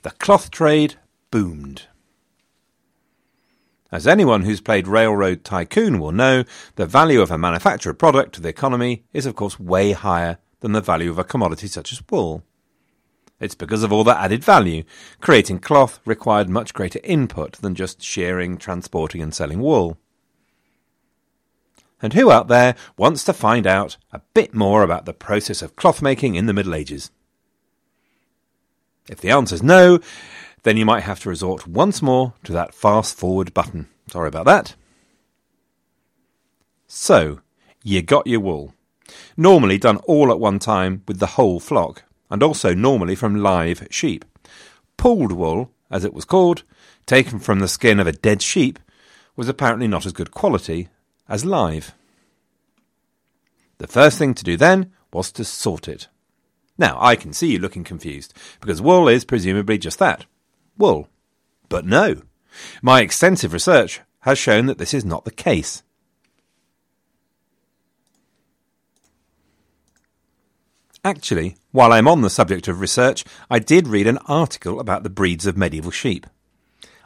the 0.02 0.10
cloth 0.10 0.50
trade 0.50 0.96
boomed. 1.30 1.84
As 3.90 4.06
anyone 4.06 4.42
who's 4.42 4.60
played 4.60 4.86
Railroad 4.86 5.44
Tycoon 5.44 5.98
will 5.98 6.12
know, 6.12 6.44
the 6.74 6.84
value 6.84 7.22
of 7.22 7.30
a 7.30 7.38
manufactured 7.38 7.94
product 7.94 8.34
to 8.34 8.42
the 8.42 8.50
economy 8.50 9.04
is 9.14 9.24
of 9.24 9.34
course 9.34 9.58
way 9.58 9.92
higher 9.92 10.38
than 10.60 10.72
the 10.72 10.80
value 10.82 11.10
of 11.10 11.18
a 11.18 11.24
commodity 11.24 11.68
such 11.68 11.92
as 11.92 12.02
wool. 12.10 12.42
It's 13.40 13.54
because 13.54 13.84
of 13.84 13.92
all 13.92 14.04
that 14.04 14.22
added 14.22 14.42
value. 14.42 14.82
Creating 15.20 15.60
cloth 15.60 16.00
required 16.04 16.50
much 16.50 16.74
greater 16.74 17.00
input 17.04 17.52
than 17.52 17.76
just 17.76 18.02
shearing, 18.02 18.58
transporting, 18.58 19.22
and 19.22 19.32
selling 19.32 19.60
wool. 19.60 19.96
And 22.00 22.12
who 22.12 22.30
out 22.30 22.48
there 22.48 22.76
wants 22.96 23.24
to 23.24 23.32
find 23.32 23.66
out 23.66 23.96
a 24.12 24.20
bit 24.34 24.54
more 24.54 24.82
about 24.82 25.04
the 25.04 25.12
process 25.12 25.62
of 25.62 25.76
cloth 25.76 26.00
making 26.00 26.36
in 26.36 26.46
the 26.46 26.52
Middle 26.52 26.74
Ages? 26.74 27.10
If 29.08 29.20
the 29.20 29.30
answer's 29.30 29.62
no, 29.62 29.98
then 30.62 30.76
you 30.76 30.84
might 30.84 31.04
have 31.04 31.20
to 31.20 31.28
resort 31.28 31.66
once 31.66 32.02
more 32.02 32.34
to 32.44 32.52
that 32.52 32.74
fast 32.74 33.16
forward 33.16 33.54
button. 33.54 33.88
Sorry 34.10 34.28
about 34.28 34.46
that. 34.46 34.74
So, 36.86 37.40
you 37.82 38.02
got 38.02 38.26
your 38.26 38.40
wool. 38.40 38.74
Normally 39.36 39.78
done 39.78 39.96
all 39.98 40.30
at 40.30 40.40
one 40.40 40.58
time 40.58 41.02
with 41.08 41.18
the 41.18 41.26
whole 41.26 41.60
flock 41.60 42.04
and 42.30 42.42
also 42.42 42.74
normally 42.74 43.14
from 43.14 43.42
live 43.42 43.86
sheep. 43.90 44.24
Pulled 44.96 45.32
wool, 45.32 45.72
as 45.90 46.04
it 46.04 46.14
was 46.14 46.24
called, 46.24 46.62
taken 47.06 47.38
from 47.38 47.60
the 47.60 47.68
skin 47.68 47.98
of 47.98 48.06
a 48.06 48.12
dead 48.12 48.42
sheep, 48.42 48.78
was 49.36 49.48
apparently 49.48 49.88
not 49.88 50.04
as 50.04 50.12
good 50.12 50.30
quality 50.30 50.88
as 51.28 51.44
live. 51.44 51.94
The 53.78 53.86
first 53.86 54.18
thing 54.18 54.34
to 54.34 54.44
do 54.44 54.56
then 54.56 54.92
was 55.12 55.30
to 55.32 55.44
sort 55.44 55.88
it. 55.88 56.08
Now, 56.76 56.96
I 57.00 57.16
can 57.16 57.32
see 57.32 57.52
you 57.52 57.58
looking 57.58 57.84
confused, 57.84 58.34
because 58.60 58.80
wool 58.80 59.08
is 59.08 59.24
presumably 59.24 59.78
just 59.78 59.98
that 59.98 60.26
wool. 60.76 61.08
But 61.68 61.84
no. 61.84 62.22
My 62.82 63.00
extensive 63.02 63.52
research 63.52 64.00
has 64.20 64.38
shown 64.38 64.66
that 64.66 64.78
this 64.78 64.94
is 64.94 65.04
not 65.04 65.24
the 65.24 65.30
case. 65.30 65.82
Actually, 71.04 71.56
while 71.70 71.92
I'm 71.92 72.08
on 72.08 72.22
the 72.22 72.30
subject 72.30 72.68
of 72.68 72.80
research, 72.80 73.24
I 73.48 73.58
did 73.60 73.88
read 73.88 74.06
an 74.06 74.18
article 74.26 74.80
about 74.80 75.04
the 75.04 75.10
breeds 75.10 75.46
of 75.46 75.56
medieval 75.56 75.90
sheep. 75.90 76.26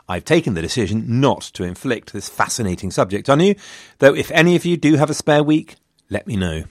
I've 0.09 0.25
taken 0.25 0.55
the 0.55 0.63
decision 0.63 1.21
not 1.21 1.43
to 1.55 1.65
inflict 1.65 2.13
this 2.13 2.29
fascinating 2.29 2.91
subject 2.91 3.29
on 3.29 3.41
you, 3.41 3.55
though 3.99 4.15
if 4.15 4.31
any 4.31 4.57
of 4.57 4.65
you 4.65 4.77
do 4.77 4.97
have 4.97 5.11
a 5.11 5.15
spare 5.15 5.43
week, 5.43 5.77
let 6.11 6.27
me 6.27 6.37
know. 6.37 6.65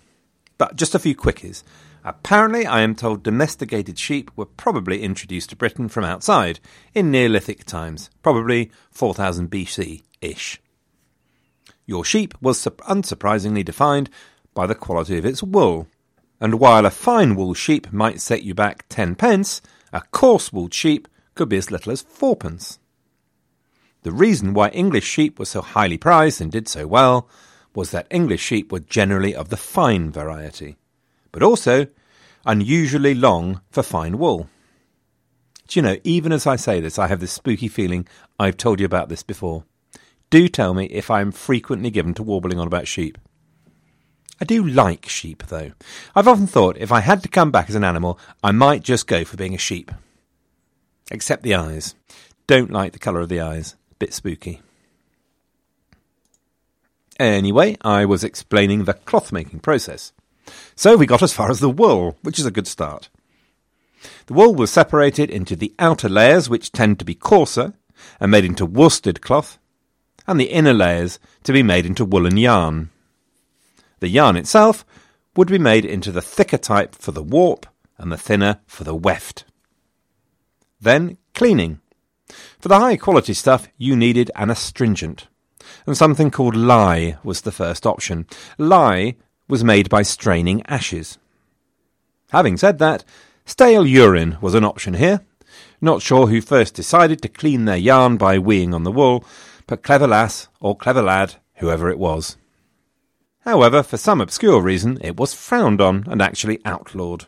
But 0.57 0.75
just 0.75 0.95
a 0.95 0.99
few 0.99 1.15
quickies. 1.15 1.63
Apparently, 2.03 2.65
I 2.65 2.81
am 2.81 2.95
told 2.95 3.23
domesticated 3.23 3.97
sheep 3.97 4.31
were 4.35 4.45
probably 4.45 5.03
introduced 5.03 5.51
to 5.51 5.55
Britain 5.55 5.87
from 5.87 6.03
outside 6.03 6.59
in 6.95 7.11
Neolithic 7.11 7.63
times, 7.65 8.09
probably 8.23 8.71
4000 8.91 9.49
BC 9.49 10.01
ish. 10.19 10.59
Your 11.85 12.03
sheep 12.03 12.33
was 12.41 12.63
unsurprisingly 12.63 13.63
defined 13.63 14.09
by 14.53 14.65
the 14.65 14.75
quality 14.75 15.17
of 15.17 15.25
its 15.25 15.43
wool, 15.43 15.87
and 16.39 16.59
while 16.59 16.85
a 16.85 16.89
fine 16.89 17.35
wool 17.35 17.53
sheep 17.53 17.91
might 17.93 18.19
set 18.19 18.43
you 18.43 18.55
back 18.55 18.85
ten 18.89 19.13
pence, 19.15 19.61
a 19.93 20.01
coarse 20.11 20.51
wool 20.51 20.69
sheep 20.71 21.07
could 21.35 21.49
be 21.49 21.57
as 21.57 21.69
little 21.69 21.91
as 21.91 22.01
fourpence. 22.01 22.79
The 24.03 24.11
reason 24.11 24.53
why 24.53 24.69
English 24.69 25.05
sheep 25.05 25.37
were 25.37 25.45
so 25.45 25.61
highly 25.61 25.97
prized 25.97 26.41
and 26.41 26.51
did 26.51 26.67
so 26.67 26.87
well 26.87 27.29
was 27.75 27.91
that 27.91 28.07
English 28.09 28.41
sheep 28.41 28.71
were 28.71 28.79
generally 28.79 29.35
of 29.35 29.49
the 29.49 29.57
fine 29.57 30.11
variety, 30.11 30.75
but 31.31 31.43
also 31.43 31.87
unusually 32.45 33.13
long 33.13 33.61
for 33.69 33.83
fine 33.83 34.17
wool. 34.17 34.49
Do 35.67 35.79
you 35.79 35.83
know, 35.83 35.97
even 36.03 36.31
as 36.31 36.47
I 36.47 36.55
say 36.55 36.81
this, 36.81 36.99
I 36.99 37.07
have 37.07 37.19
this 37.19 37.31
spooky 37.31 37.67
feeling 37.67 38.07
I've 38.39 38.57
told 38.57 38.79
you 38.79 38.85
about 38.85 39.09
this 39.09 39.23
before. 39.23 39.63
Do 40.29 40.47
tell 40.47 40.73
me 40.73 40.85
if 40.85 41.11
I 41.11 41.21
am 41.21 41.31
frequently 41.31 41.91
given 41.91 42.13
to 42.15 42.23
warbling 42.23 42.59
on 42.59 42.67
about 42.67 42.87
sheep. 42.87 43.17
I 44.41 44.45
do 44.45 44.65
like 44.65 45.07
sheep, 45.07 45.43
though. 45.47 45.71
I've 46.15 46.27
often 46.27 46.47
thought 46.47 46.77
if 46.77 46.91
I 46.91 47.01
had 47.01 47.21
to 47.21 47.29
come 47.29 47.51
back 47.51 47.69
as 47.69 47.75
an 47.75 47.83
animal, 47.83 48.17
I 48.43 48.51
might 48.51 48.81
just 48.81 49.05
go 49.05 49.23
for 49.23 49.37
being 49.37 49.53
a 49.53 49.59
sheep. 49.59 49.91
Except 51.11 51.43
the 51.43 51.53
eyes. 51.53 51.93
Don't 52.47 52.71
like 52.71 52.93
the 52.93 52.99
colour 52.99 53.19
of 53.19 53.29
the 53.29 53.39
eyes. 53.39 53.75
Bit 54.01 54.15
spooky. 54.15 54.61
Anyway, 57.19 57.77
I 57.83 58.03
was 58.03 58.23
explaining 58.23 58.85
the 58.85 58.95
cloth 58.95 59.31
making 59.31 59.59
process. 59.59 60.11
So 60.75 60.97
we 60.97 61.05
got 61.05 61.21
as 61.21 61.33
far 61.33 61.51
as 61.51 61.59
the 61.59 61.69
wool, 61.69 62.17
which 62.23 62.39
is 62.39 62.47
a 62.47 62.49
good 62.49 62.65
start. 62.65 63.09
The 64.25 64.33
wool 64.33 64.55
was 64.55 64.71
separated 64.71 65.29
into 65.29 65.55
the 65.55 65.75
outer 65.77 66.09
layers, 66.09 66.49
which 66.49 66.71
tend 66.71 66.97
to 66.97 67.05
be 67.05 67.13
coarser 67.13 67.75
and 68.19 68.31
made 68.31 68.43
into 68.43 68.65
worsted 68.65 69.21
cloth, 69.21 69.59
and 70.25 70.39
the 70.39 70.45
inner 70.45 70.73
layers 70.73 71.19
to 71.43 71.53
be 71.53 71.61
made 71.61 71.85
into 71.85 72.03
woolen 72.03 72.37
yarn. 72.37 72.89
The 73.99 74.09
yarn 74.09 74.35
itself 74.35 74.83
would 75.35 75.49
be 75.49 75.59
made 75.59 75.85
into 75.85 76.11
the 76.11 76.23
thicker 76.23 76.57
type 76.57 76.95
for 76.95 77.11
the 77.11 77.21
warp 77.21 77.67
and 77.99 78.11
the 78.11 78.17
thinner 78.17 78.61
for 78.65 78.83
the 78.83 78.95
weft. 78.95 79.45
Then 80.79 81.19
cleaning. 81.35 81.80
For 82.59 82.69
the 82.69 82.79
high 82.79 82.97
quality 82.97 83.33
stuff, 83.33 83.67
you 83.77 83.95
needed 83.95 84.31
an 84.35 84.49
astringent, 84.49 85.27
and 85.85 85.97
something 85.97 86.31
called 86.31 86.55
lye 86.55 87.17
was 87.23 87.41
the 87.41 87.51
first 87.51 87.85
option. 87.85 88.25
Lye 88.57 89.15
was 89.47 89.63
made 89.63 89.89
by 89.89 90.01
straining 90.01 90.61
ashes. 90.67 91.17
Having 92.31 92.57
said 92.57 92.79
that, 92.79 93.03
stale 93.45 93.85
urine 93.85 94.37
was 94.41 94.55
an 94.55 94.63
option 94.63 94.93
here. 94.93 95.21
Not 95.81 96.01
sure 96.01 96.27
who 96.27 96.41
first 96.41 96.75
decided 96.75 97.21
to 97.21 97.27
clean 97.27 97.65
their 97.65 97.77
yarn 97.77 98.17
by 98.17 98.37
weeing 98.37 98.73
on 98.73 98.83
the 98.83 98.91
wool, 98.91 99.25
but 99.67 99.83
clever 99.83 100.07
lass 100.07 100.47
or 100.59 100.75
clever 100.75 101.01
lad, 101.01 101.35
whoever 101.55 101.89
it 101.89 101.99
was. 101.99 102.37
However, 103.41 103.81
for 103.81 103.97
some 103.97 104.21
obscure 104.21 104.61
reason, 104.61 104.99
it 105.01 105.17
was 105.17 105.33
frowned 105.33 105.81
on 105.81 106.05
and 106.07 106.21
actually 106.21 106.59
outlawed. 106.63 107.25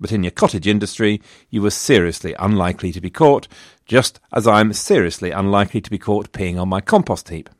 But 0.00 0.12
in 0.12 0.22
your 0.22 0.32
cottage 0.32 0.66
industry, 0.66 1.20
you 1.50 1.62
were 1.62 1.70
seriously 1.70 2.34
unlikely 2.38 2.92
to 2.92 3.00
be 3.00 3.10
caught, 3.10 3.48
just 3.88 4.20
as 4.32 4.46
I'm 4.46 4.72
seriously 4.72 5.32
unlikely 5.32 5.80
to 5.80 5.90
be 5.90 5.98
caught 5.98 6.30
peeing 6.30 6.60
on 6.60 6.68
my 6.68 6.80
compost 6.80 7.30
heap. 7.30 7.50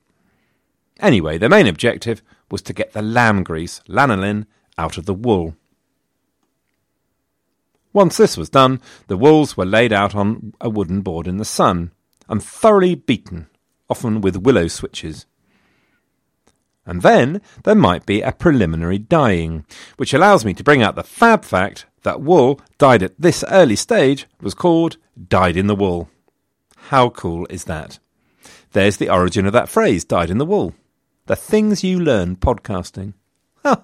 Anyway, 1.01 1.39
the 1.39 1.49
main 1.49 1.67
objective 1.67 2.23
was 2.51 2.63
to 2.63 2.73
get 2.73 2.93
the 2.93 3.03
lamb 3.03 3.43
grease, 3.43 3.81
lanolin, 3.89 4.47
out 4.77 4.99
of 4.99 5.07
the 5.07 5.15
wool. 5.15 5.57
Once 7.93 8.17
this 8.17 8.37
was 8.37 8.51
done, 8.51 8.81
the 9.09 9.17
wools 9.17 9.57
were 9.57 9.65
laid 9.65 9.93
out 9.93 10.15
on 10.15 10.53
a 10.61 10.69
wooden 10.69 11.01
board 11.01 11.27
in 11.27 11.39
the 11.39 11.45
sun 11.45 11.91
and 12.29 12.43
thoroughly 12.43 12.95
beaten, 12.95 13.49
often 13.89 14.21
with 14.21 14.37
willow 14.37 14.69
switches. 14.69 15.27
And 16.85 17.03
then 17.03 17.41
there 17.65 17.75
might 17.75 18.07
be 18.07 18.21
a 18.21 18.33
preliminary 18.33 18.99
dyeing, 18.99 19.65
which 19.97 20.15
allows 20.15 20.45
me 20.45 20.55
to 20.55 20.65
bring 20.65 20.83
out 20.83 20.95
the 20.95 21.03
fab 21.03 21.45
fact 21.45 21.87
that 22.03 22.21
wool 22.21 22.61
dyed 22.77 23.03
at 23.03 23.19
this 23.21 23.45
early 23.51 23.77
stage 23.77 24.27
was 24.41 24.55
called 24.55 24.97
dyed 25.29 25.57
in 25.57 25.67
the 25.67 25.75
wool. 25.75 26.09
How 26.89 27.11
cool 27.11 27.47
is 27.51 27.65
that? 27.65 27.99
There's 28.73 28.97
the 28.97 29.11
origin 29.11 29.47
of 29.47 29.53
that 29.53 29.69
phrase, 29.69 30.05
dyed 30.05 30.31
in 30.31 30.39
the 30.39 30.47
wool. 30.47 30.75
The 31.27 31.37
things 31.37 31.85
you 31.85 32.01
learn 32.01 32.37
podcasting. 32.37 33.13
Huh. 33.63 33.83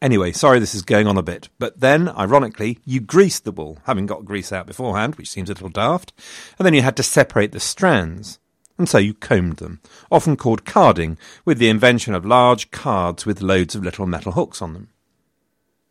Anyway, 0.00 0.32
sorry 0.32 0.58
this 0.58 0.74
is 0.74 0.82
going 0.82 1.06
on 1.06 1.18
a 1.18 1.22
bit, 1.22 1.50
but 1.58 1.80
then, 1.80 2.08
ironically, 2.08 2.78
you 2.86 3.00
greased 3.00 3.44
the 3.44 3.52
wool, 3.52 3.78
having 3.84 4.06
got 4.06 4.24
grease 4.24 4.52
out 4.52 4.66
beforehand, 4.66 5.16
which 5.16 5.30
seems 5.30 5.50
a 5.50 5.52
little 5.52 5.68
daft, 5.68 6.14
and 6.58 6.64
then 6.64 6.72
you 6.72 6.82
had 6.82 6.96
to 6.96 7.02
separate 7.02 7.52
the 7.52 7.60
strands 7.60 8.38
and 8.76 8.88
so 8.88 8.98
you 8.98 9.14
combed 9.14 9.58
them, 9.58 9.80
often 10.10 10.36
called 10.36 10.64
carding, 10.64 11.16
with 11.44 11.58
the 11.58 11.68
invention 11.68 12.12
of 12.12 12.26
large 12.26 12.70
cards 12.72 13.24
with 13.24 13.40
loads 13.40 13.76
of 13.76 13.84
little 13.84 14.06
metal 14.06 14.32
hooks 14.32 14.60
on 14.60 14.72
them. 14.72 14.88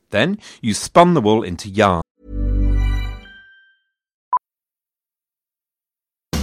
Then 0.10 0.38
you 0.62 0.74
spun 0.74 1.14
the 1.14 1.22
wool 1.22 1.44
into 1.44 1.70
yarn. 1.70 2.03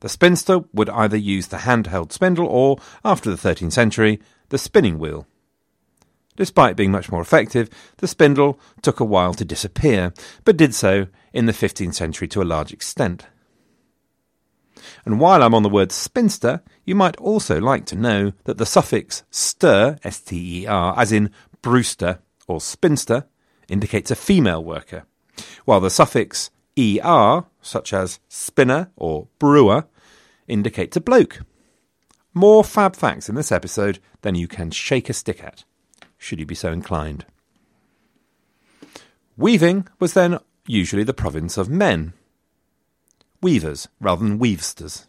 The 0.00 0.08
spinster 0.08 0.60
would 0.72 0.88
either 0.90 1.16
use 1.16 1.48
the 1.48 1.58
handheld 1.58 2.12
spindle 2.12 2.46
or, 2.46 2.78
after 3.04 3.30
the 3.30 3.36
13th 3.36 3.72
century, 3.72 4.20
the 4.48 4.58
spinning 4.58 4.98
wheel. 4.98 5.26
Despite 6.36 6.76
being 6.76 6.90
much 6.90 7.12
more 7.12 7.20
effective, 7.20 7.68
the 7.98 8.08
spindle 8.08 8.58
took 8.80 8.98
a 8.98 9.04
while 9.04 9.34
to 9.34 9.44
disappear, 9.44 10.14
but 10.44 10.56
did 10.56 10.74
so 10.74 11.06
in 11.32 11.46
the 11.46 11.52
15th 11.52 11.94
century 11.94 12.28
to 12.28 12.40
a 12.40 12.44
large 12.44 12.72
extent. 12.72 13.26
And 15.04 15.20
while 15.20 15.42
I'm 15.42 15.54
on 15.54 15.62
the 15.62 15.68
word 15.68 15.92
spinster, 15.92 16.62
you 16.84 16.94
might 16.94 17.16
also 17.18 17.60
like 17.60 17.84
to 17.86 17.96
know 17.96 18.32
that 18.44 18.56
the 18.56 18.64
suffix 18.64 19.22
ster, 19.30 19.98
S-T-E-R, 20.02 20.94
as 20.98 21.12
in 21.12 21.30
Brewster 21.60 22.20
or 22.46 22.60
spinster, 22.60 23.26
indicates 23.68 24.10
a 24.10 24.16
female 24.16 24.64
worker, 24.64 25.04
while 25.66 25.80
the 25.80 25.90
suffix 25.90 26.50
er, 27.04 27.44
such 27.60 27.92
as 27.92 28.20
spinner 28.28 28.90
or 28.96 29.28
brewer, 29.38 29.86
indicates 30.48 30.96
a 30.96 31.00
bloke. 31.00 31.40
More 32.34 32.62
fab 32.62 32.96
facts 32.96 33.28
in 33.28 33.34
this 33.34 33.52
episode 33.52 33.98
than 34.22 34.34
you 34.34 34.46
can 34.46 34.70
shake 34.70 35.08
a 35.08 35.12
stick 35.12 35.42
at, 35.42 35.64
should 36.18 36.38
you 36.38 36.46
be 36.46 36.54
so 36.54 36.72
inclined. 36.72 37.24
Weaving 39.36 39.88
was 39.98 40.12
then 40.12 40.38
usually 40.66 41.04
the 41.04 41.14
province 41.14 41.56
of 41.56 41.68
men. 41.68 42.12
Weavers 43.42 43.88
rather 44.00 44.26
than 44.26 44.38
weavsters. 44.38 45.06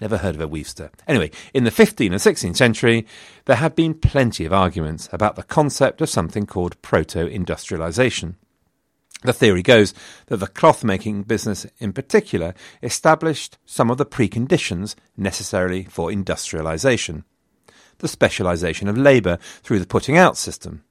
Never 0.00 0.18
heard 0.18 0.34
of 0.34 0.40
a 0.40 0.48
weavster. 0.48 0.90
Anyway, 1.06 1.30
in 1.54 1.64
the 1.64 1.70
15th 1.70 2.06
and 2.06 2.14
16th 2.14 2.56
century, 2.56 3.06
there 3.44 3.56
have 3.56 3.76
been 3.76 3.94
plenty 3.94 4.44
of 4.44 4.52
arguments 4.52 5.08
about 5.12 5.36
the 5.36 5.42
concept 5.42 6.00
of 6.00 6.08
something 6.08 6.46
called 6.46 6.80
proto 6.82 7.26
industrialization. 7.26 8.36
The 9.22 9.32
theory 9.32 9.62
goes 9.62 9.94
that 10.26 10.38
the 10.38 10.48
cloth 10.48 10.82
making 10.82 11.22
business 11.22 11.66
in 11.78 11.92
particular 11.92 12.54
established 12.82 13.56
some 13.64 13.90
of 13.90 13.98
the 13.98 14.06
preconditions 14.06 14.96
necessary 15.16 15.84
for 15.84 16.10
industrialization. 16.10 17.24
The 17.98 18.08
specialization 18.08 18.88
of 18.88 18.98
labour 18.98 19.38
through 19.62 19.78
the 19.78 19.86
putting 19.86 20.16
out 20.16 20.36
system, 20.36 20.82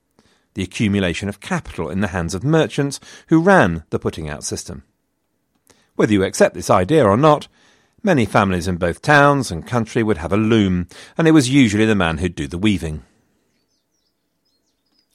the 0.53 0.63
accumulation 0.63 1.27
of 1.27 1.41
capital 1.41 1.89
in 1.89 1.99
the 1.99 2.07
hands 2.07 2.33
of 2.33 2.43
merchants 2.43 3.01
who 3.27 3.41
ran 3.41 3.83
the 3.89 3.99
putting 3.99 4.29
out 4.29 4.45
system. 4.45 4.83
Whether 5.95 6.13
you 6.13 6.23
accept 6.23 6.55
this 6.55 6.69
idea 6.69 7.05
or 7.05 7.17
not, 7.17 7.49
many 8.01 8.25
families 8.25 8.67
in 8.67 8.77
both 8.77 9.01
towns 9.01 9.51
and 9.51 9.67
country 9.67 10.03
would 10.03 10.17
have 10.17 10.31
a 10.31 10.37
loom, 10.37 10.87
and 11.17 11.27
it 11.27 11.31
was 11.31 11.49
usually 11.49 11.85
the 11.85 11.95
man 11.95 12.19
who'd 12.19 12.35
do 12.35 12.47
the 12.47 12.57
weaving. 12.57 13.03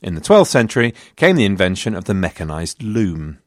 In 0.02 0.14
the 0.14 0.20
12th 0.20 0.48
century 0.48 0.94
came 1.16 1.36
the 1.36 1.44
invention 1.44 1.94
of 1.94 2.04
the 2.04 2.14
mechanized 2.14 2.82
loom. 2.82 3.38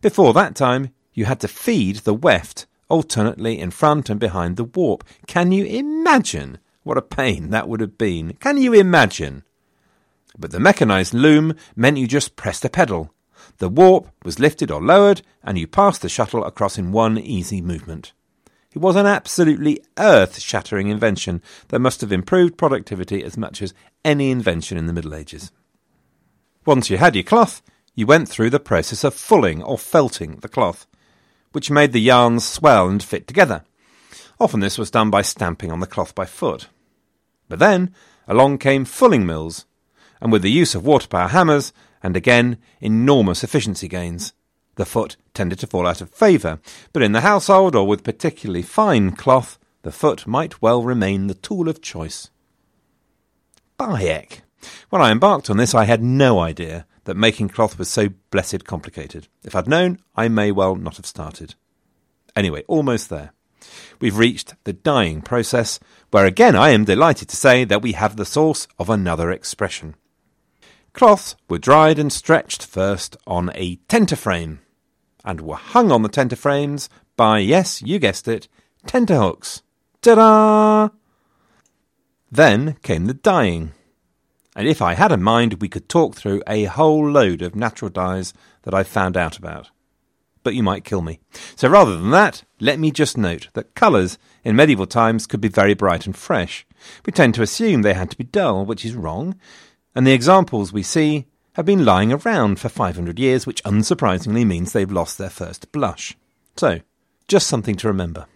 Before 0.00 0.32
that 0.32 0.54
time, 0.54 0.90
you 1.12 1.24
had 1.24 1.40
to 1.40 1.48
feed 1.48 1.96
the 1.96 2.14
weft 2.14 2.66
alternately 2.88 3.58
in 3.58 3.70
front 3.70 4.08
and 4.08 4.20
behind 4.20 4.56
the 4.56 4.64
warp. 4.64 5.04
Can 5.26 5.50
you 5.52 5.64
imagine 5.64 6.58
what 6.84 6.96
a 6.96 7.02
pain 7.02 7.50
that 7.50 7.68
would 7.68 7.80
have 7.80 7.98
been? 7.98 8.34
Can 8.34 8.56
you 8.56 8.72
imagine? 8.72 9.42
But 10.38 10.52
the 10.52 10.60
mechanized 10.60 11.12
loom 11.12 11.54
meant 11.74 11.98
you 11.98 12.06
just 12.06 12.36
pressed 12.36 12.64
a 12.64 12.70
pedal. 12.70 13.12
The 13.58 13.68
warp 13.68 14.08
was 14.24 14.38
lifted 14.38 14.70
or 14.70 14.80
lowered, 14.80 15.22
and 15.42 15.58
you 15.58 15.66
passed 15.66 16.02
the 16.02 16.08
shuttle 16.08 16.44
across 16.44 16.78
in 16.78 16.92
one 16.92 17.18
easy 17.18 17.60
movement. 17.60 18.12
It 18.72 18.78
was 18.78 18.94
an 18.94 19.06
absolutely 19.06 19.80
earth 19.98 20.38
shattering 20.38 20.88
invention 20.88 21.42
that 21.68 21.80
must 21.80 22.00
have 22.02 22.12
improved 22.12 22.56
productivity 22.56 23.24
as 23.24 23.36
much 23.36 23.60
as 23.60 23.74
any 24.04 24.30
invention 24.30 24.78
in 24.78 24.86
the 24.86 24.92
Middle 24.92 25.14
Ages. 25.14 25.50
Once 26.68 26.90
you 26.90 26.98
had 26.98 27.14
your 27.14 27.24
cloth, 27.24 27.62
you 27.94 28.06
went 28.06 28.28
through 28.28 28.50
the 28.50 28.60
process 28.60 29.02
of 29.02 29.14
fulling 29.14 29.62
or 29.62 29.78
felting 29.78 30.36
the 30.40 30.48
cloth, 30.50 30.86
which 31.52 31.70
made 31.70 31.92
the 31.92 31.98
yarns 31.98 32.44
swell 32.44 32.90
and 32.90 33.02
fit 33.02 33.26
together. 33.26 33.64
Often 34.38 34.60
this 34.60 34.76
was 34.76 34.90
done 34.90 35.08
by 35.08 35.22
stamping 35.22 35.72
on 35.72 35.80
the 35.80 35.86
cloth 35.86 36.14
by 36.14 36.26
foot. 36.26 36.68
But 37.48 37.58
then 37.58 37.94
along 38.26 38.58
came 38.58 38.84
fulling 38.84 39.24
mills, 39.24 39.64
and 40.20 40.30
with 40.30 40.42
the 40.42 40.50
use 40.50 40.74
of 40.74 40.84
water 40.84 41.08
power 41.08 41.28
hammers, 41.28 41.72
and 42.02 42.18
again 42.18 42.58
enormous 42.82 43.42
efficiency 43.42 43.88
gains, 43.88 44.34
the 44.74 44.84
foot 44.84 45.16
tended 45.32 45.58
to 45.60 45.66
fall 45.66 45.86
out 45.86 46.02
of 46.02 46.10
favour, 46.10 46.60
but 46.92 47.02
in 47.02 47.12
the 47.12 47.22
household 47.22 47.74
or 47.74 47.86
with 47.86 48.04
particularly 48.04 48.60
fine 48.60 49.12
cloth, 49.12 49.58
the 49.84 49.90
foot 49.90 50.26
might 50.26 50.60
well 50.60 50.82
remain 50.82 51.28
the 51.28 51.34
tool 51.34 51.66
of 51.66 51.80
choice. 51.80 52.28
Bayek 53.80 54.42
when 54.90 55.02
I 55.02 55.10
embarked 55.10 55.50
on 55.50 55.56
this, 55.56 55.74
I 55.74 55.84
had 55.84 56.02
no 56.02 56.38
idea 56.38 56.86
that 57.04 57.16
making 57.16 57.48
cloth 57.48 57.78
was 57.78 57.88
so 57.88 58.10
blessed 58.30 58.64
complicated. 58.64 59.28
If 59.44 59.54
I'd 59.54 59.68
known, 59.68 59.98
I 60.14 60.28
may 60.28 60.52
well 60.52 60.76
not 60.76 60.96
have 60.96 61.06
started. 61.06 61.54
Anyway, 62.36 62.64
almost 62.68 63.08
there. 63.08 63.32
We've 64.00 64.16
reached 64.16 64.54
the 64.64 64.72
dyeing 64.72 65.22
process, 65.22 65.80
where 66.10 66.26
again 66.26 66.54
I 66.54 66.70
am 66.70 66.84
delighted 66.84 67.28
to 67.28 67.36
say 67.36 67.64
that 67.64 67.82
we 67.82 67.92
have 67.92 68.16
the 68.16 68.24
source 68.24 68.68
of 68.78 68.90
another 68.90 69.30
expression. 69.30 69.94
Cloths 70.92 71.36
were 71.48 71.58
dried 71.58 71.98
and 71.98 72.12
stretched 72.12 72.64
first 72.64 73.16
on 73.26 73.50
a 73.54 73.76
tenter 73.88 74.16
frame, 74.16 74.60
and 75.24 75.40
were 75.40 75.56
hung 75.56 75.90
on 75.90 76.02
the 76.02 76.08
tenter 76.08 76.36
frames 76.36 76.88
by, 77.16 77.38
yes, 77.38 77.82
you 77.82 77.98
guessed 77.98 78.28
it, 78.28 78.48
tenterhooks. 78.86 79.62
Ta-da! 80.02 80.90
Then 82.30 82.76
came 82.82 83.06
the 83.06 83.14
dyeing 83.14 83.72
and 84.58 84.66
if 84.66 84.82
I 84.82 84.94
had 84.94 85.12
a 85.12 85.16
mind, 85.16 85.60
we 85.60 85.68
could 85.68 85.88
talk 85.88 86.16
through 86.16 86.42
a 86.48 86.64
whole 86.64 87.08
load 87.08 87.42
of 87.42 87.54
natural 87.54 87.92
dyes 87.92 88.34
that 88.62 88.74
I've 88.74 88.88
found 88.88 89.16
out 89.16 89.38
about. 89.38 89.70
But 90.42 90.56
you 90.56 90.64
might 90.64 90.82
kill 90.82 91.00
me. 91.00 91.20
So 91.54 91.68
rather 91.68 91.96
than 91.96 92.10
that, 92.10 92.42
let 92.58 92.80
me 92.80 92.90
just 92.90 93.16
note 93.16 93.50
that 93.52 93.76
colours 93.76 94.18
in 94.42 94.56
medieval 94.56 94.88
times 94.88 95.28
could 95.28 95.40
be 95.40 95.46
very 95.46 95.74
bright 95.74 96.06
and 96.06 96.16
fresh. 96.16 96.66
We 97.06 97.12
tend 97.12 97.34
to 97.34 97.42
assume 97.42 97.82
they 97.82 97.94
had 97.94 98.10
to 98.10 98.16
be 98.16 98.24
dull, 98.24 98.64
which 98.64 98.84
is 98.84 98.96
wrong, 98.96 99.38
and 99.94 100.04
the 100.04 100.12
examples 100.12 100.72
we 100.72 100.82
see 100.82 101.26
have 101.52 101.64
been 101.64 101.84
lying 101.84 102.12
around 102.12 102.58
for 102.58 102.68
500 102.68 103.16
years, 103.16 103.46
which 103.46 103.62
unsurprisingly 103.62 104.44
means 104.44 104.72
they've 104.72 104.90
lost 104.90 105.18
their 105.18 105.30
first 105.30 105.70
blush. 105.70 106.16
So, 106.56 106.80
just 107.28 107.46
something 107.46 107.76
to 107.76 107.86
remember. 107.86 108.26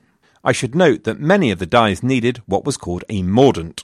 I 0.45 0.53
should 0.53 0.77
note 0.77 1.03
that 1.03 1.19
many 1.19 1.51
of 1.51 1.59
the 1.59 1.67
dyes 1.67 2.01
needed 2.01 2.43
what 2.47 2.65
was 2.65 2.77
called 2.77 3.05
a 3.09 3.25
mordant, 3.25 3.83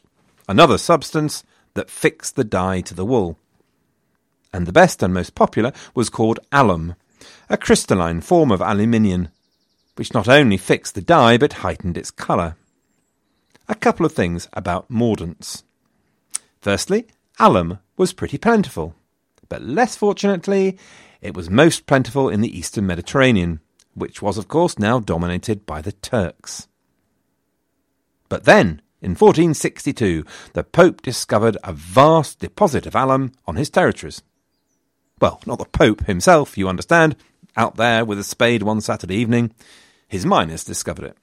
another 0.48 0.78
substance 0.78 1.42
that 1.78 1.88
fixed 1.88 2.34
the 2.34 2.42
dye 2.42 2.80
to 2.80 2.92
the 2.92 3.04
wool. 3.04 3.38
And 4.52 4.66
the 4.66 4.72
best 4.72 5.00
and 5.00 5.14
most 5.14 5.36
popular 5.36 5.72
was 5.94 6.10
called 6.10 6.40
alum, 6.50 6.96
a 7.48 7.56
crystalline 7.56 8.20
form 8.20 8.50
of 8.50 8.60
aluminium, 8.60 9.28
which 9.94 10.12
not 10.12 10.26
only 10.26 10.56
fixed 10.56 10.96
the 10.96 11.00
dye 11.00 11.38
but 11.38 11.62
heightened 11.62 11.96
its 11.96 12.10
colour. 12.10 12.56
A 13.68 13.76
couple 13.76 14.04
of 14.04 14.10
things 14.12 14.48
about 14.54 14.90
mordants. 14.90 15.62
Firstly, 16.60 17.06
alum 17.38 17.78
was 17.96 18.12
pretty 18.12 18.38
plentiful, 18.38 18.96
but 19.48 19.62
less 19.62 19.94
fortunately, 19.94 20.76
it 21.20 21.36
was 21.36 21.48
most 21.48 21.86
plentiful 21.86 22.28
in 22.28 22.40
the 22.40 22.58
eastern 22.58 22.88
Mediterranean, 22.88 23.60
which 23.94 24.20
was 24.20 24.36
of 24.36 24.48
course 24.48 24.80
now 24.80 24.98
dominated 24.98 25.64
by 25.64 25.80
the 25.80 25.92
Turks. 25.92 26.66
But 28.28 28.46
then, 28.46 28.82
in 29.00 29.10
1462, 29.10 30.24
the 30.54 30.64
Pope 30.64 31.02
discovered 31.02 31.56
a 31.62 31.72
vast 31.72 32.40
deposit 32.40 32.84
of 32.84 32.96
alum 32.96 33.32
on 33.46 33.56
his 33.56 33.70
territories. 33.70 34.22
Well, 35.20 35.40
not 35.46 35.58
the 35.58 35.66
Pope 35.66 36.06
himself, 36.06 36.58
you 36.58 36.68
understand, 36.68 37.16
out 37.56 37.76
there 37.76 38.04
with 38.04 38.18
a 38.18 38.24
spade 38.24 38.62
one 38.62 38.80
Saturday 38.80 39.16
evening. 39.16 39.54
His 40.08 40.26
miners 40.26 40.64
discovered 40.64 41.04
it. 41.04 41.16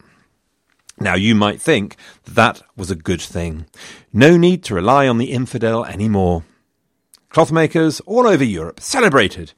Now, 0.99 1.15
you 1.15 1.35
might 1.35 1.61
think 1.61 1.97
that 2.23 2.35
that 2.35 2.61
was 2.77 2.89
a 2.89 2.95
good 2.95 3.21
thing. 3.21 3.65
No 4.13 4.38
need 4.38 4.63
to 4.65 4.75
rely 4.75 5.07
on 5.07 5.17
the 5.17 5.31
infidel 5.31 5.83
any 5.83 6.07
more. 6.07 6.45
Clothmakers 7.29 8.01
all 8.05 8.25
over 8.25 8.43
Europe 8.43 8.79
celebrated. 8.79 9.51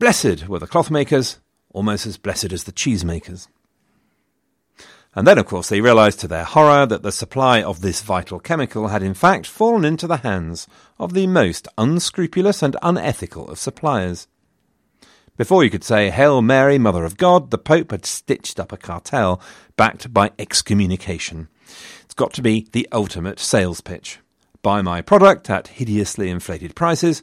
Blessed 0.00 0.48
were 0.48 0.58
the 0.58 0.66
clothmakers, 0.66 1.38
almost 1.70 2.06
as 2.06 2.16
blessed 2.16 2.52
as 2.52 2.64
the 2.64 2.72
cheesemakers. 2.72 3.46
And 5.16 5.26
then, 5.26 5.38
of 5.38 5.46
course, 5.46 5.70
they 5.70 5.80
realized 5.80 6.20
to 6.20 6.28
their 6.28 6.44
horror 6.44 6.84
that 6.84 7.02
the 7.02 7.10
supply 7.10 7.62
of 7.62 7.80
this 7.80 8.02
vital 8.02 8.38
chemical 8.38 8.88
had 8.88 9.02
in 9.02 9.14
fact 9.14 9.46
fallen 9.46 9.82
into 9.82 10.06
the 10.06 10.18
hands 10.18 10.68
of 10.98 11.14
the 11.14 11.26
most 11.26 11.66
unscrupulous 11.78 12.62
and 12.62 12.76
unethical 12.82 13.48
of 13.48 13.58
suppliers. 13.58 14.28
Before 15.38 15.64
you 15.64 15.70
could 15.70 15.84
say, 15.84 16.10
Hail 16.10 16.42
Mary, 16.42 16.78
Mother 16.78 17.04
of 17.04 17.16
God, 17.16 17.50
the 17.50 17.56
Pope 17.56 17.92
had 17.92 18.04
stitched 18.04 18.60
up 18.60 18.72
a 18.72 18.76
cartel 18.76 19.40
backed 19.76 20.12
by 20.12 20.32
excommunication. 20.38 21.48
It's 22.04 22.14
got 22.14 22.34
to 22.34 22.42
be 22.42 22.68
the 22.72 22.86
ultimate 22.92 23.38
sales 23.38 23.80
pitch. 23.80 24.18
Buy 24.60 24.82
my 24.82 25.00
product 25.00 25.48
at 25.48 25.68
hideously 25.68 26.28
inflated 26.28 26.74
prices, 26.74 27.22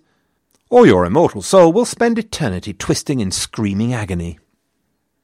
or 0.68 0.88
your 0.88 1.06
immortal 1.06 1.44
soul 1.44 1.72
will 1.72 1.86
spend 1.86 2.18
eternity 2.18 2.74
twisting 2.74 3.20
in 3.20 3.30
screaming 3.30 3.94
agony. 3.94 4.40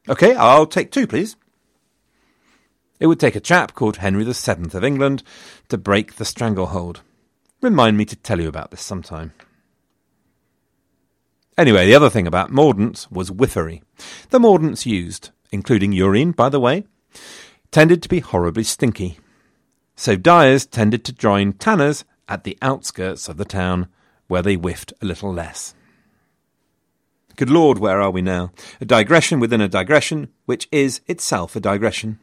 OK, 0.07 0.35
I'll 0.35 0.67
take 0.67 0.91
two, 0.91 1.07
please. 1.07 1.35
It 2.99 3.07
would 3.07 3.19
take 3.19 3.35
a 3.35 3.41
chap 3.41 3.73
called 3.73 3.97
Henry 3.97 4.25
VII 4.25 4.77
of 4.77 4.83
England 4.83 5.23
to 5.69 5.77
break 5.77 6.15
the 6.15 6.25
stranglehold. 6.25 7.01
Remind 7.61 7.97
me 7.97 8.05
to 8.05 8.15
tell 8.15 8.39
you 8.39 8.47
about 8.47 8.71
this 8.71 8.81
sometime. 8.81 9.33
Anyway, 11.57 11.85
the 11.85 11.95
other 11.95 12.09
thing 12.09 12.27
about 12.27 12.51
mordants 12.51 13.11
was 13.11 13.31
whiffery. 13.31 13.81
The 14.29 14.39
mordants 14.39 14.85
used, 14.85 15.31
including 15.51 15.91
urine, 15.91 16.31
by 16.31 16.49
the 16.49 16.59
way, 16.59 16.85
tended 17.71 18.01
to 18.03 18.09
be 18.09 18.19
horribly 18.19 18.63
stinky. 18.63 19.19
So 19.95 20.15
dyers 20.15 20.65
tended 20.65 21.03
to 21.05 21.13
join 21.13 21.53
tanners 21.53 22.05
at 22.29 22.43
the 22.43 22.57
outskirts 22.61 23.27
of 23.27 23.37
the 23.37 23.45
town, 23.45 23.87
where 24.27 24.41
they 24.41 24.55
whiffed 24.55 24.93
a 25.01 25.05
little 25.05 25.33
less. 25.33 25.73
Good 27.35 27.49
Lord, 27.49 27.79
where 27.79 28.01
are 28.01 28.11
we 28.11 28.21
now? 28.21 28.51
A 28.79 28.85
digression 28.85 29.39
within 29.39 29.61
a 29.61 29.67
digression, 29.67 30.29
which 30.45 30.67
is 30.71 31.01
itself 31.07 31.55
a 31.55 31.59
digression. 31.59 32.19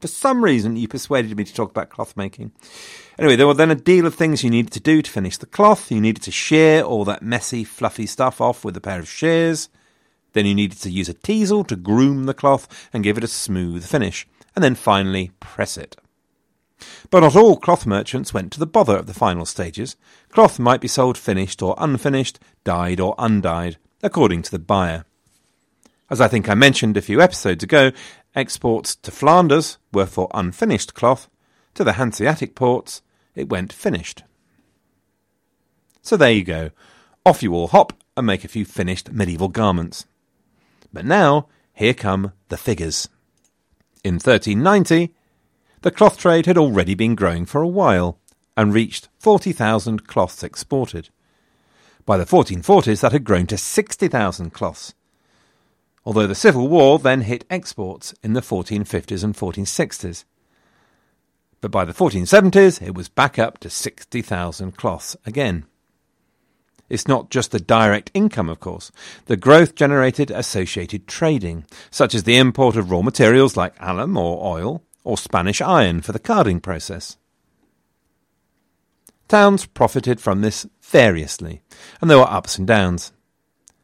For 0.00 0.06
some 0.06 0.44
reason, 0.44 0.76
you 0.76 0.86
persuaded 0.86 1.36
me 1.36 1.44
to 1.44 1.54
talk 1.54 1.70
about 1.70 1.90
cloth 1.90 2.16
making. 2.16 2.52
Anyway, 3.18 3.34
there 3.34 3.48
were 3.48 3.54
then 3.54 3.70
a 3.70 3.74
deal 3.74 4.06
of 4.06 4.14
things 4.14 4.44
you 4.44 4.50
needed 4.50 4.72
to 4.72 4.80
do 4.80 5.02
to 5.02 5.10
finish 5.10 5.36
the 5.36 5.46
cloth. 5.46 5.90
You 5.90 6.00
needed 6.00 6.22
to 6.22 6.30
shear 6.30 6.82
all 6.82 7.04
that 7.06 7.22
messy, 7.22 7.64
fluffy 7.64 8.06
stuff 8.06 8.40
off 8.40 8.64
with 8.64 8.76
a 8.76 8.80
pair 8.80 9.00
of 9.00 9.08
shears. 9.08 9.68
Then 10.34 10.46
you 10.46 10.54
needed 10.54 10.78
to 10.82 10.90
use 10.90 11.08
a 11.08 11.14
teasel 11.14 11.64
to 11.64 11.74
groom 11.74 12.24
the 12.24 12.34
cloth 12.34 12.88
and 12.92 13.02
give 13.02 13.18
it 13.18 13.24
a 13.24 13.28
smooth 13.28 13.84
finish. 13.84 14.26
And 14.54 14.62
then 14.62 14.76
finally, 14.76 15.32
press 15.40 15.76
it. 15.76 15.96
But 17.10 17.20
not 17.20 17.34
all 17.34 17.56
cloth 17.56 17.86
merchants 17.86 18.32
went 18.32 18.52
to 18.52 18.60
the 18.60 18.66
bother 18.66 18.96
of 18.96 19.06
the 19.06 19.14
final 19.14 19.46
stages. 19.46 19.96
Cloth 20.28 20.60
might 20.60 20.80
be 20.80 20.86
sold 20.86 21.18
finished 21.18 21.60
or 21.60 21.74
unfinished, 21.76 22.38
dyed 22.62 23.00
or 23.00 23.16
undyed, 23.18 23.78
according 24.02 24.42
to 24.42 24.50
the 24.52 24.60
buyer. 24.60 25.04
As 26.10 26.20
I 26.20 26.28
think 26.28 26.48
I 26.48 26.54
mentioned 26.54 26.96
a 26.96 27.02
few 27.02 27.20
episodes 27.20 27.62
ago, 27.62 27.92
exports 28.38 28.94
to 28.94 29.10
Flanders 29.10 29.78
were 29.92 30.06
for 30.06 30.30
unfinished 30.32 30.94
cloth, 30.94 31.28
to 31.74 31.84
the 31.84 31.94
Hanseatic 31.94 32.54
ports 32.54 33.02
it 33.34 33.48
went 33.48 33.72
finished. 33.72 34.22
So 36.02 36.16
there 36.16 36.32
you 36.32 36.44
go. 36.44 36.70
Off 37.26 37.42
you 37.42 37.52
all 37.52 37.68
hop 37.68 37.92
and 38.16 38.26
make 38.26 38.44
a 38.44 38.48
few 38.48 38.64
finished 38.64 39.12
medieval 39.12 39.48
garments. 39.48 40.06
But 40.92 41.04
now, 41.04 41.48
here 41.74 41.94
come 41.94 42.32
the 42.48 42.56
figures. 42.56 43.08
In 44.02 44.14
1390, 44.14 45.12
the 45.82 45.90
cloth 45.90 46.18
trade 46.18 46.46
had 46.46 46.56
already 46.56 46.94
been 46.94 47.14
growing 47.14 47.44
for 47.44 47.60
a 47.60 47.68
while 47.68 48.18
and 48.56 48.72
reached 48.72 49.08
40,000 49.18 50.06
cloths 50.06 50.42
exported. 50.42 51.10
By 52.06 52.16
the 52.16 52.24
1440s, 52.24 53.00
that 53.00 53.12
had 53.12 53.24
grown 53.24 53.46
to 53.48 53.58
60,000 53.58 54.50
cloths, 54.50 54.94
although 56.08 56.26
the 56.26 56.34
Civil 56.34 56.68
War 56.68 56.98
then 56.98 57.20
hit 57.20 57.44
exports 57.50 58.14
in 58.22 58.32
the 58.32 58.40
1450s 58.40 59.22
and 59.22 59.36
1460s. 59.36 60.24
But 61.60 61.70
by 61.70 61.84
the 61.84 61.92
1470s, 61.92 62.80
it 62.80 62.94
was 62.94 63.10
back 63.10 63.38
up 63.38 63.58
to 63.58 63.68
60,000 63.68 64.74
cloths 64.74 65.18
again. 65.26 65.66
It's 66.88 67.06
not 67.06 67.28
just 67.28 67.50
the 67.50 67.60
direct 67.60 68.10
income, 68.14 68.48
of 68.48 68.58
course. 68.58 68.90
The 69.26 69.36
growth 69.36 69.74
generated 69.74 70.30
associated 70.30 71.06
trading, 71.06 71.66
such 71.90 72.14
as 72.14 72.22
the 72.22 72.38
import 72.38 72.76
of 72.76 72.90
raw 72.90 73.02
materials 73.02 73.54
like 73.54 73.74
alum 73.78 74.16
or 74.16 74.42
oil, 74.42 74.82
or 75.04 75.18
Spanish 75.18 75.60
iron 75.60 76.00
for 76.00 76.12
the 76.12 76.18
carding 76.18 76.60
process. 76.60 77.18
Towns 79.28 79.66
profited 79.66 80.22
from 80.22 80.40
this 80.40 80.66
variously, 80.80 81.60
and 82.00 82.08
there 82.08 82.16
were 82.16 82.32
ups 82.32 82.56
and 82.56 82.66
downs. 82.66 83.12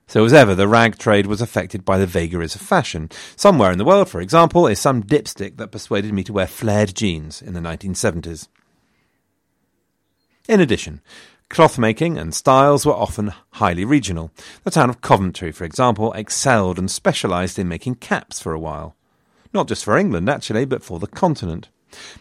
So, 0.07 0.25
as 0.25 0.33
ever, 0.33 0.55
the 0.55 0.69
rag 0.69 0.99
trade 0.99 1.27
was 1.27 1.41
affected 1.41 1.85
by 1.85 1.99
the 1.99 2.07
vagaries 2.07 2.55
of 2.55 2.61
fashion. 2.61 3.11
Somewhere 3.37 3.73
in 3.73 3.79
the 3.79 3.85
world, 3.85 4.09
for 4.09 4.21
example, 4.21 4.67
is 4.67 4.79
some 4.79 5.03
dipstick 5.03 5.57
that 5.57 5.73
persuaded 5.73 6.13
me 6.13 6.23
to 6.25 6.33
wear 6.33 6.47
flared 6.47 6.95
jeans 6.95 7.41
in 7.41 7.55
the 7.55 7.61
1970s. 7.61 8.49
In 10.47 10.61
addition, 10.61 11.01
cloth 11.49 11.79
making 11.79 12.19
and 12.19 12.35
styles 12.35 12.85
were 12.85 12.93
often 12.93 13.33
highly 13.53 13.85
regional. 13.85 14.31
The 14.63 14.71
town 14.71 14.91
of 14.91 15.01
Coventry, 15.01 15.53
for 15.53 15.65
example, 15.65 16.13
excelled 16.13 16.79
and 16.79 16.91
specialised 16.91 17.59
in 17.59 17.67
making 17.67 17.97
caps 17.97 18.41
for 18.41 18.53
a 18.53 18.61
while. 18.61 18.95
Not 19.55 19.69
just 19.69 19.85
for 19.85 19.97
England, 19.97 20.29
actually, 20.29 20.67
but 20.67 20.83
for 20.83 20.99
the 20.99 21.07
continent. 21.07 21.71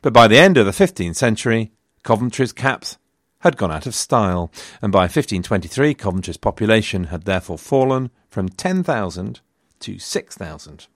But 0.02 0.14
by 0.14 0.28
the 0.28 0.38
end 0.38 0.58
of 0.58 0.66
the 0.66 0.72
15th 0.72 1.18
century, 1.18 1.74
Coventry's 2.04 2.54
caps 2.54 2.98
had 3.44 3.58
gone 3.58 3.72
out 3.72 3.86
of 3.86 3.94
style, 3.94 4.50
and 4.82 4.92
by 4.92 5.02
1523 5.02 5.94
Coventry's 5.96 6.38
population 6.38 7.06
had 7.06 7.24
therefore 7.24 7.58
fallen 7.58 8.10
from 8.30 8.48
10,000 8.48 9.42
to 9.82 10.00
6,000. 10.00 10.88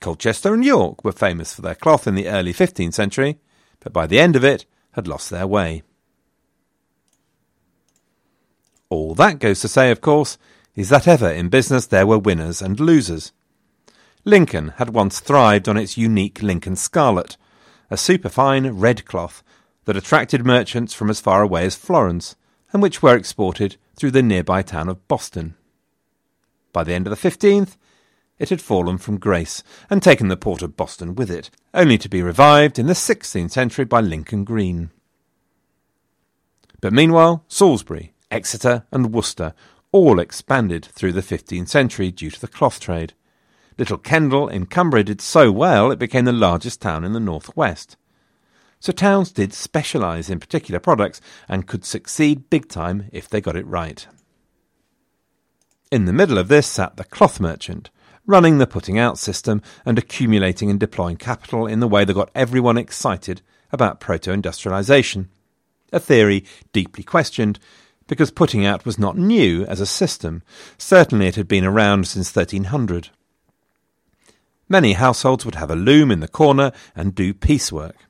Colchester 0.00 0.54
and 0.54 0.64
York 0.64 1.04
were 1.04 1.12
famous 1.12 1.54
for 1.54 1.60
their 1.60 1.74
cloth 1.74 2.06
in 2.06 2.14
the 2.14 2.28
early 2.28 2.52
15th 2.52 2.94
century, 2.94 3.38
but 3.80 3.92
by 3.92 4.06
the 4.06 4.18
end 4.18 4.36
of 4.36 4.44
it 4.44 4.64
had 4.92 5.06
lost 5.06 5.28
their 5.28 5.46
way. 5.46 5.82
All 8.88 9.14
that 9.16 9.38
goes 9.38 9.60
to 9.60 9.68
say, 9.68 9.90
of 9.90 10.00
course, 10.00 10.38
is 10.74 10.88
that 10.88 11.06
ever 11.06 11.28
in 11.28 11.50
business 11.50 11.84
there 11.84 12.06
were 12.06 12.18
winners 12.18 12.62
and 12.62 12.80
losers. 12.80 13.32
Lincoln 14.24 14.68
had 14.76 14.90
once 14.90 15.20
thrived 15.20 15.68
on 15.68 15.76
its 15.76 15.98
unique 15.98 16.42
Lincoln 16.42 16.76
scarlet, 16.76 17.36
a 17.90 17.98
superfine 17.98 18.66
red 18.78 19.04
cloth 19.04 19.42
that 19.86 19.96
attracted 19.96 20.44
merchants 20.44 20.92
from 20.92 21.08
as 21.08 21.20
far 21.20 21.42
away 21.42 21.64
as 21.64 21.74
Florence, 21.74 22.36
and 22.72 22.82
which 22.82 23.02
were 23.02 23.16
exported 23.16 23.76
through 23.96 24.10
the 24.10 24.22
nearby 24.22 24.60
town 24.60 24.88
of 24.88 25.08
Boston. 25.08 25.54
By 26.72 26.84
the 26.84 26.92
end 26.92 27.06
of 27.06 27.10
the 27.10 27.28
15th, 27.28 27.76
it 28.38 28.50
had 28.50 28.60
fallen 28.60 28.98
from 28.98 29.18
grace 29.18 29.62
and 29.88 30.02
taken 30.02 30.28
the 30.28 30.36
port 30.36 30.60
of 30.60 30.76
Boston 30.76 31.14
with 31.14 31.30
it, 31.30 31.50
only 31.72 31.96
to 31.98 32.08
be 32.08 32.20
revived 32.20 32.78
in 32.78 32.86
the 32.86 32.92
16th 32.92 33.50
century 33.50 33.86
by 33.86 34.00
Lincoln 34.00 34.44
Green. 34.44 34.90
But 36.80 36.92
meanwhile, 36.92 37.44
Salisbury, 37.48 38.12
Exeter, 38.30 38.84
and 38.92 39.14
Worcester 39.14 39.54
all 39.92 40.18
expanded 40.18 40.84
through 40.84 41.12
the 41.12 41.22
15th 41.22 41.68
century 41.68 42.10
due 42.10 42.30
to 42.30 42.40
the 42.40 42.48
cloth 42.48 42.80
trade. 42.80 43.14
Little 43.78 43.98
Kendal 43.98 44.48
in 44.48 44.66
Cumbria 44.66 45.04
did 45.04 45.20
so 45.20 45.50
well 45.50 45.90
it 45.90 45.98
became 45.98 46.26
the 46.26 46.32
largest 46.32 46.82
town 46.82 47.04
in 47.04 47.12
the 47.12 47.20
northwest. 47.20 47.96
So 48.86 48.92
towns 48.92 49.32
did 49.32 49.52
specialise 49.52 50.30
in 50.30 50.38
particular 50.38 50.78
products 50.78 51.20
and 51.48 51.66
could 51.66 51.84
succeed 51.84 52.48
big 52.50 52.68
time 52.68 53.08
if 53.10 53.28
they 53.28 53.40
got 53.40 53.56
it 53.56 53.66
right. 53.66 54.06
In 55.90 56.04
the 56.04 56.12
middle 56.12 56.38
of 56.38 56.46
this 56.46 56.68
sat 56.68 56.96
the 56.96 57.02
cloth 57.02 57.40
merchant, 57.40 57.90
running 58.26 58.58
the 58.58 58.66
putting 58.68 58.96
out 58.96 59.18
system 59.18 59.60
and 59.84 59.98
accumulating 59.98 60.70
and 60.70 60.78
deploying 60.78 61.16
capital 61.16 61.66
in 61.66 61.80
the 61.80 61.88
way 61.88 62.04
that 62.04 62.14
got 62.14 62.30
everyone 62.32 62.78
excited 62.78 63.42
about 63.72 63.98
proto 63.98 64.30
industrialisation. 64.30 65.26
A 65.92 65.98
theory 65.98 66.44
deeply 66.72 67.02
questioned 67.02 67.58
because 68.06 68.30
putting 68.30 68.64
out 68.64 68.86
was 68.86 69.00
not 69.00 69.18
new 69.18 69.64
as 69.64 69.80
a 69.80 69.86
system. 69.86 70.44
Certainly 70.78 71.26
it 71.26 71.34
had 71.34 71.48
been 71.48 71.64
around 71.64 72.06
since 72.06 72.32
1300. 72.32 73.08
Many 74.68 74.92
households 74.92 75.44
would 75.44 75.56
have 75.56 75.72
a 75.72 75.76
loom 75.76 76.12
in 76.12 76.20
the 76.20 76.28
corner 76.28 76.70
and 76.94 77.16
do 77.16 77.34
piecework 77.34 78.05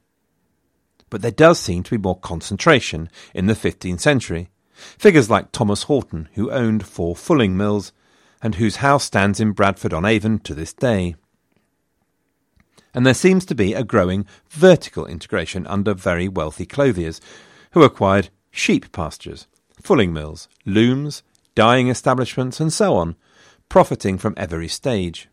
but 1.10 1.22
there 1.22 1.30
does 1.30 1.58
seem 1.58 1.82
to 1.84 1.90
be 1.92 2.02
more 2.02 2.18
concentration 2.18 3.08
in 3.34 3.46
the 3.46 3.54
15th 3.54 4.00
century. 4.00 4.50
Figures 4.72 5.30
like 5.30 5.52
Thomas 5.52 5.84
Horton, 5.84 6.28
who 6.34 6.50
owned 6.50 6.86
four 6.86 7.16
fulling 7.16 7.56
mills, 7.56 7.92
and 8.42 8.56
whose 8.56 8.76
house 8.76 9.04
stands 9.04 9.40
in 9.40 9.52
Bradford 9.52 9.92
on 9.92 10.04
Avon 10.04 10.38
to 10.40 10.54
this 10.54 10.72
day. 10.72 11.16
And 12.94 13.06
there 13.06 13.14
seems 13.14 13.44
to 13.46 13.54
be 13.54 13.74
a 13.74 13.84
growing 13.84 14.26
vertical 14.50 15.06
integration 15.06 15.66
under 15.66 15.94
very 15.94 16.28
wealthy 16.28 16.66
clothiers, 16.66 17.20
who 17.72 17.82
acquired 17.82 18.30
sheep 18.50 18.90
pastures, 18.92 19.46
fulling 19.82 20.12
mills, 20.12 20.48
looms, 20.64 21.22
dyeing 21.54 21.88
establishments, 21.88 22.60
and 22.60 22.72
so 22.72 22.94
on, 22.94 23.16
profiting 23.68 24.18
from 24.18 24.34
every 24.36 24.68
stage. 24.68 25.28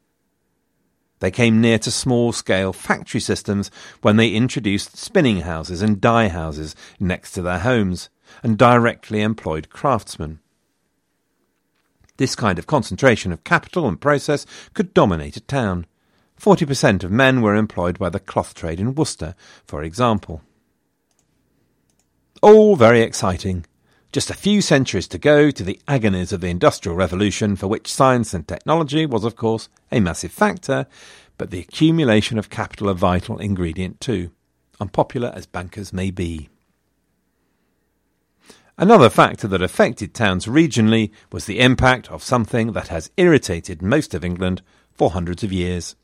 They 1.23 1.31
came 1.31 1.62
near 1.62 1.79
to 1.79 1.89
small 1.89 2.33
scale 2.33 2.73
factory 2.73 3.21
systems 3.21 3.71
when 4.01 4.17
they 4.17 4.31
introduced 4.31 4.97
spinning 4.97 5.39
houses 5.39 5.81
and 5.81 6.01
dye 6.01 6.27
houses 6.27 6.75
next 6.99 7.31
to 7.31 7.41
their 7.41 7.59
homes 7.59 8.09
and 8.43 8.57
directly 8.57 9.21
employed 9.21 9.69
craftsmen. 9.69 10.39
This 12.17 12.36
kind 12.36 12.59
of 12.59 12.67
concentration 12.67 13.31
of 13.31 13.45
capital 13.45 13.88
and 13.88 14.01
process 14.01 14.45
could 14.73 14.93
dominate 14.93 15.38
a 15.38 15.39
town. 15.39 15.86
40% 16.38 17.05
of 17.05 17.12
men 17.12 17.41
were 17.41 17.55
employed 17.55 17.97
by 17.97 18.09
the 18.09 18.19
cloth 18.19 18.53
trade 18.53 18.81
in 18.81 18.93
Worcester, 18.93 19.33
for 19.65 19.81
example. 19.81 20.41
All 22.41 22.75
very 22.75 23.01
exciting. 23.01 23.65
Just 24.13 24.30
a 24.30 24.36
few 24.36 24.62
centuries 24.62 25.08
to 25.08 25.17
go 25.17 25.49
to 25.49 25.63
the 25.63 25.80
agonies 25.88 26.32
of 26.32 26.39
the 26.41 26.47
Industrial 26.47 26.95
Revolution, 26.95 27.56
for 27.56 27.65
which 27.65 27.91
science 27.91 28.32
and 28.36 28.47
technology 28.47 29.08
was, 29.08 29.23
of 29.23 29.36
course, 29.36 29.69
a 29.91 29.99
massive 29.99 30.32
factor, 30.32 30.86
but 31.39 31.49
the 31.49 31.60
accumulation 31.60 32.38
of 32.38 32.52
capital 32.52 32.89
a 32.89 32.93
vital 32.93 33.39
ingredient 33.39 33.99
too, 33.99 34.30
unpopular 34.80 35.34
as 35.36 35.47
bankers 35.47 35.91
may 35.91 36.12
be. 36.12 36.47
Another 38.78 39.10
factor 39.10 39.47
that 39.47 39.63
affected 39.63 40.13
towns 40.13 40.45
regionally 40.45 41.10
was 41.32 41.45
the 41.45 41.60
impact 41.60 42.12
of 42.12 42.21
something 42.21 42.73
that 42.73 42.89
has 42.89 43.10
irritated 43.17 43.82
most 43.82 44.13
of 44.13 44.23
England 44.23 44.62
for 44.91 45.10
hundreds 45.10 45.43
of 45.43 45.52
years 45.52 45.95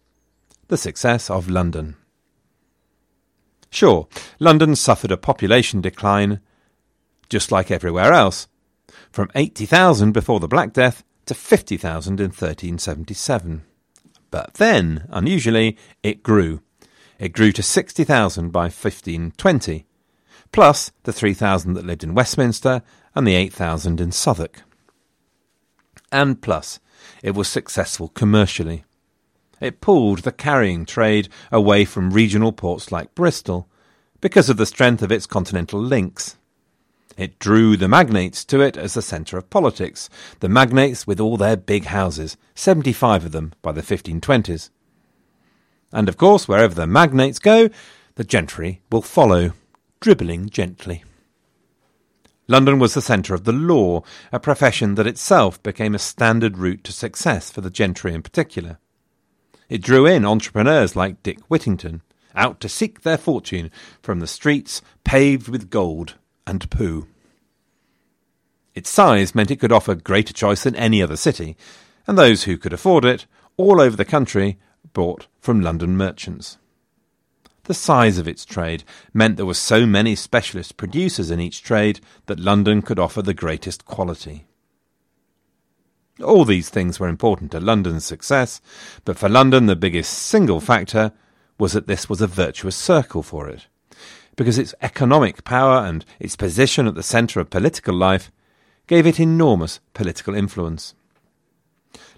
the 0.68 0.78
success 0.78 1.30
of 1.30 1.50
London. 1.50 1.96
Sure, 3.72 4.08
London 4.40 4.76
suffered 4.76 5.12
a 5.12 5.18
population 5.18 5.82
decline, 5.82 6.40
just 7.30 7.52
like 7.52 7.72
everywhere 7.72 8.14
else, 8.14 8.48
from 9.12 9.30
80,000 9.36 10.12
before 10.12 10.40
the 10.40 10.48
Black 10.48 10.74
Death 10.74 11.04
to 11.26 11.34
50,000 11.34 12.20
in 12.20 12.28
1377. 12.28 13.64
But 14.32 14.56
then, 14.56 15.08
unusually, 15.10 15.78
it 16.04 16.24
grew. 16.24 16.62
It 17.20 17.34
grew 17.34 17.52
to 17.52 17.64
60,000 17.64 18.50
by 18.52 18.64
1520, 18.64 19.86
plus 20.52 20.92
the 21.04 21.14
3,000 21.14 21.74
that 21.74 21.86
lived 21.86 22.04
in 22.04 22.16
Westminster 22.16 22.82
and 23.16 23.28
the 23.28 23.36
8,000 23.36 24.00
in 24.00 24.12
Southwark. 24.12 24.64
And 26.12 26.42
plus, 26.42 26.80
it 27.22 27.36
was 27.36 27.48
successful 27.48 28.10
commercially. 28.10 28.84
It 29.60 29.82
pulled 29.82 30.20
the 30.20 30.32
carrying 30.32 30.86
trade 30.86 31.28
away 31.52 31.86
from 31.86 32.12
regional 32.12 32.52
ports 32.52 32.92
like 32.92 33.14
Bristol 33.16 33.68
because 34.22 34.50
of 34.50 34.58
the 34.58 34.66
strength 34.66 35.02
of 35.02 35.12
its 35.12 35.26
continental 35.26 35.80
links. 35.82 36.38
It 37.20 37.38
drew 37.38 37.76
the 37.76 37.90
magnates 37.90 38.46
to 38.46 38.62
it 38.62 38.78
as 38.78 38.94
the 38.94 39.02
centre 39.02 39.38
of 39.38 39.50
politics, 39.50 40.10
the 40.40 40.48
magnates 40.48 41.06
with 41.06 41.20
all 41.20 41.36
their 41.36 41.58
big 41.58 41.88
houses, 41.88 42.38
75 42.56 43.26
of 43.26 43.32
them 43.34 43.52
by 43.62 43.74
the 43.74 43.82
1520s. 43.82 44.70
And 45.92 46.08
of 46.08 46.16
course, 46.16 46.48
wherever 46.48 46.74
the 46.74 46.88
magnates 46.88 47.38
go, 47.38 47.68
the 48.16 48.24
gentry 48.24 48.82
will 48.90 49.02
follow, 49.02 49.52
dribbling 50.00 50.50
gently. 50.50 51.04
London 52.48 52.80
was 52.80 52.94
the 52.94 53.02
centre 53.02 53.36
of 53.36 53.44
the 53.44 53.52
law, 53.52 54.02
a 54.32 54.40
profession 54.40 54.96
that 54.96 55.06
itself 55.06 55.62
became 55.62 55.94
a 55.94 56.00
standard 56.00 56.58
route 56.58 56.86
to 56.86 56.94
success 56.94 57.52
for 57.52 57.60
the 57.60 57.70
gentry 57.70 58.14
in 58.14 58.22
particular. 58.22 58.78
It 59.68 59.82
drew 59.82 60.06
in 60.06 60.24
entrepreneurs 60.24 60.96
like 60.96 61.22
Dick 61.22 61.40
Whittington, 61.50 62.02
out 62.34 62.62
to 62.62 62.70
seek 62.70 63.02
their 63.02 63.18
fortune 63.18 63.72
from 64.02 64.22
the 64.22 64.26
streets 64.26 64.82
paved 65.04 65.50
with 65.50 65.70
gold 65.70 66.16
and 66.50 66.70
poo. 66.72 67.08
Its 68.74 68.90
size 68.90 69.36
meant 69.36 69.52
it 69.52 69.60
could 69.60 69.72
offer 69.72 69.94
greater 69.94 70.34
choice 70.34 70.64
than 70.64 70.76
any 70.76 71.02
other 71.02 71.16
city, 71.16 71.56
and 72.08 72.18
those 72.18 72.44
who 72.44 72.58
could 72.58 72.74
afford 72.74 73.06
it, 73.06 73.28
all 73.56 73.80
over 73.80 73.96
the 73.96 74.06
country, 74.06 74.58
bought 74.94 75.28
from 75.40 75.62
London 75.62 75.96
merchants. 75.96 76.58
The 77.66 77.74
size 77.76 78.18
of 78.18 78.28
its 78.28 78.46
trade 78.46 78.84
meant 79.14 79.38
there 79.38 79.46
were 79.46 79.54
so 79.54 79.86
many 79.86 80.16
specialist 80.16 80.76
producers 80.76 81.30
in 81.30 81.40
each 81.40 81.62
trade 81.62 82.00
that 82.26 82.40
London 82.40 82.82
could 82.82 82.98
offer 82.98 83.22
the 83.22 83.36
greatest 83.36 83.86
quality. 83.86 84.48
All 86.24 86.46
these 86.46 86.70
things 86.70 87.00
were 87.00 87.08
important 87.08 87.52
to 87.52 87.60
London's 87.60 88.06
success, 88.06 88.60
but 89.06 89.20
for 89.20 89.30
London 89.30 89.68
the 89.68 89.76
biggest 89.76 90.14
single 90.14 90.60
factor 90.60 91.12
was 91.60 91.74
that 91.74 91.86
this 91.86 92.10
was 92.10 92.22
a 92.22 92.28
virtuous 92.28 92.76
circle 92.76 93.22
for 93.22 93.48
it, 93.48 93.68
because 94.40 94.58
its 94.58 94.74
economic 94.82 95.44
power 95.44 95.86
and 95.86 96.06
its 96.18 96.38
position 96.38 96.88
at 96.88 96.96
the 96.96 97.04
centre 97.04 97.42
of 97.42 97.50
political 97.50 97.94
life 97.94 98.32
gave 98.88 99.06
it 99.06 99.20
enormous 99.20 99.82
political 99.94 100.34
influence. 100.34 100.96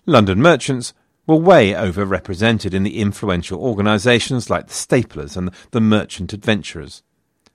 London 0.06 0.40
merchants 0.40 0.94
were 1.26 1.36
way 1.36 1.72
overrepresented 1.72 2.76
in 2.76 2.84
the 2.84 3.00
influential 3.00 3.60
organisations 3.60 4.52
like 4.52 4.68
the 4.68 4.74
Staplers 4.74 5.36
and 5.36 5.50
the 5.72 5.82
Merchant 5.82 6.32
Adventurers, 6.32 7.02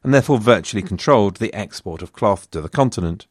and 0.03 0.13
therefore 0.13 0.41
virtually 0.41 0.83
controlled 0.83 1.37
the 1.37 1.55
export 1.55 2.03
of 2.03 2.13
cloth 2.13 2.51
to 2.51 2.61
the 2.61 2.69
continent. 2.69 3.29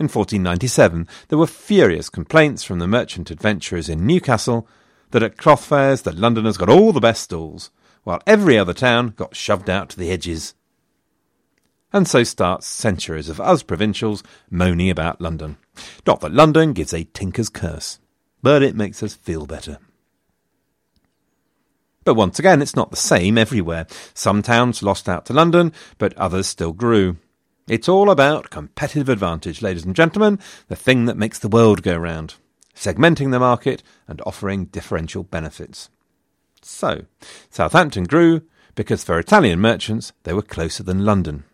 In 0.00 0.08
1497, 0.08 1.06
there 1.28 1.38
were 1.38 1.46
furious 1.46 2.10
complaints 2.10 2.64
from 2.64 2.80
the 2.80 2.88
merchant 2.88 3.30
adventurers 3.30 3.88
in 3.88 4.04
Newcastle 4.04 4.66
that 5.12 5.22
at 5.22 5.36
cloth 5.36 5.64
fairs 5.64 6.02
the 6.02 6.10
Londoners 6.10 6.56
got 6.56 6.68
all 6.68 6.90
the 6.90 6.98
best 6.98 7.22
stalls, 7.22 7.70
while 8.04 8.22
every 8.26 8.56
other 8.56 8.74
town 8.74 9.14
got 9.16 9.34
shoved 9.34 9.68
out 9.68 9.88
to 9.90 9.98
the 9.98 10.10
edges. 10.10 10.54
And 11.92 12.08
so 12.08 12.24
starts 12.24 12.66
centuries 12.66 13.28
of 13.28 13.40
us 13.40 13.62
provincials 13.62 14.22
moaning 14.50 14.90
about 14.90 15.20
London. 15.20 15.56
Not 16.06 16.20
that 16.20 16.32
London 16.32 16.72
gives 16.72 16.92
a 16.92 17.04
tinker's 17.04 17.48
curse, 17.48 17.98
but 18.42 18.62
it 18.62 18.76
makes 18.76 19.02
us 19.02 19.14
feel 19.14 19.46
better. 19.46 19.78
But 22.04 22.14
once 22.14 22.38
again, 22.38 22.60
it's 22.60 22.76
not 22.76 22.90
the 22.90 22.96
same 22.96 23.38
everywhere. 23.38 23.86
Some 24.12 24.42
towns 24.42 24.82
lost 24.82 25.08
out 25.08 25.24
to 25.26 25.32
London, 25.32 25.72
but 25.96 26.12
others 26.18 26.46
still 26.46 26.72
grew. 26.72 27.16
It's 27.66 27.88
all 27.88 28.10
about 28.10 28.50
competitive 28.50 29.08
advantage, 29.08 29.62
ladies 29.62 29.86
and 29.86 29.96
gentlemen, 29.96 30.38
the 30.68 30.76
thing 30.76 31.06
that 31.06 31.16
makes 31.16 31.38
the 31.38 31.48
world 31.48 31.82
go 31.82 31.96
round, 31.96 32.34
segmenting 32.74 33.30
the 33.30 33.38
market 33.38 33.82
and 34.06 34.20
offering 34.26 34.66
differential 34.66 35.22
benefits. 35.22 35.88
So, 36.64 37.04
Southampton 37.50 38.04
grew 38.04 38.42
because 38.74 39.04
for 39.04 39.18
Italian 39.18 39.60
merchants 39.60 40.12
they 40.22 40.32
were 40.32 40.42
closer 40.42 40.82
than 40.82 41.04
London. 41.04 41.44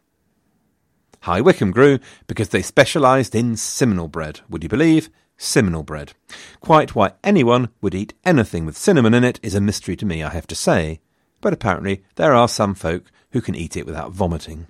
High 1.23 1.40
Wycombe 1.40 1.73
grew 1.73 1.99
because 2.27 2.49
they 2.49 2.62
specialised 2.62 3.35
in 3.35 3.57
Simnel 3.57 4.09
bread. 4.09 4.40
Would 4.49 4.62
you 4.62 4.68
believe? 4.68 5.11
Simnel 5.37 5.83
bread. 5.83 6.12
Quite 6.61 6.94
why 6.94 7.12
anyone 7.25 7.70
would 7.81 7.94
eat 7.94 8.14
anything 8.25 8.66
with 8.66 8.77
cinnamon 8.77 9.14
in 9.14 9.25
it 9.25 9.40
is 9.42 9.55
a 9.55 9.61
mystery 9.61 9.96
to 9.96 10.07
me, 10.07 10.23
I 10.23 10.31
have 10.31 10.46
to 10.49 10.55
say, 10.55 11.01
but 11.40 11.53
apparently 11.53 12.05
there 12.16 12.35
are 12.35 12.49
some 12.49 12.75
folk 12.75 13.11
who 13.33 13.40
can 13.40 13.55
eat 13.55 13.77
it 13.77 13.87
without 13.87 14.12
vomiting. 14.12 14.66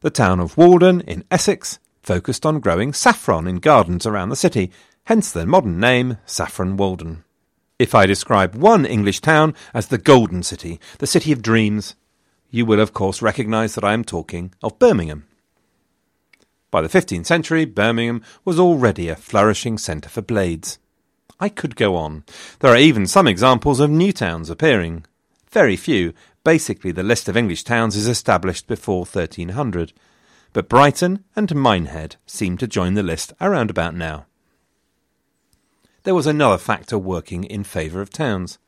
The 0.00 0.10
town 0.10 0.40
of 0.40 0.56
Walden 0.56 1.02
in 1.02 1.24
Essex 1.30 1.78
focused 2.02 2.46
on 2.46 2.60
growing 2.60 2.92
saffron 2.92 3.46
in 3.46 3.56
gardens 3.56 4.06
around 4.06 4.30
the 4.30 4.36
city, 4.36 4.70
hence 5.04 5.30
the 5.30 5.46
modern 5.46 5.78
name 5.78 6.16
Saffron 6.24 6.76
Walden. 6.76 7.24
If 7.78 7.94
I 7.94 8.06
describe 8.06 8.54
one 8.54 8.84
English 8.84 9.20
town 9.20 9.54
as 9.72 9.86
the 9.86 9.98
Golden 9.98 10.42
City, 10.42 10.80
the 10.98 11.06
City 11.06 11.32
of 11.32 11.42
Dreams, 11.42 11.94
you 12.50 12.66
will 12.66 12.80
of 12.80 12.92
course 12.92 13.22
recognise 13.22 13.74
that 13.74 13.84
I 13.84 13.92
am 13.92 14.04
talking 14.04 14.52
of 14.62 14.78
Birmingham. 14.78 15.26
By 16.70 16.82
the 16.82 16.88
15th 16.88 17.26
century, 17.26 17.64
Birmingham 17.64 18.22
was 18.44 18.58
already 18.58 19.08
a 19.08 19.16
flourishing 19.16 19.78
centre 19.78 20.08
for 20.08 20.22
blades. 20.22 20.78
I 21.40 21.48
could 21.48 21.76
go 21.76 21.94
on. 21.96 22.24
There 22.60 22.72
are 22.72 22.76
even 22.76 23.06
some 23.06 23.28
examples 23.28 23.80
of 23.80 23.90
new 23.90 24.12
towns 24.12 24.50
appearing. 24.50 25.06
Very 25.50 25.76
few, 25.76 26.12
Basically, 26.48 26.92
the 26.92 27.02
list 27.02 27.28
of 27.28 27.36
English 27.36 27.64
towns 27.64 27.94
is 27.94 28.08
established 28.08 28.66
before 28.66 29.00
1300, 29.00 29.92
but 30.54 30.66
Brighton 30.66 31.22
and 31.36 31.54
Minehead 31.54 32.16
seem 32.24 32.56
to 32.56 32.66
join 32.66 32.94
the 32.94 33.02
list 33.02 33.34
around 33.38 33.68
about 33.68 33.94
now. 33.94 34.24
There 36.08 36.14
was 36.14 36.26
another 36.26 36.56
factor 36.56 36.98
working 36.98 37.44
in 37.44 37.64
favour 37.64 38.00
of 38.00 38.08
towns. 38.08 38.58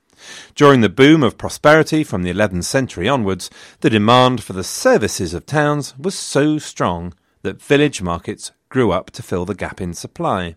During 0.55 0.83
the 0.83 0.91
boom 0.91 1.23
of 1.23 1.39
prosperity 1.39 2.05
from 2.05 2.23
the 2.23 2.31
11th 2.31 2.65
century 2.65 3.09
onwards, 3.09 3.49
the 3.81 3.89
demand 3.89 4.45
for 4.45 4.53
the 4.53 4.63
services 4.63 5.33
of 5.33 5.47
towns 5.47 5.97
was 5.97 6.15
so 6.15 6.59
strong 6.59 7.15
that 7.41 7.63
village 7.63 8.03
markets 8.03 8.53
grew 8.69 8.93
up 8.93 9.11
to 9.13 9.23
fill 9.23 9.47
the 9.47 9.55
gap 9.55 9.81
in 9.81 9.95
supply. 9.95 10.57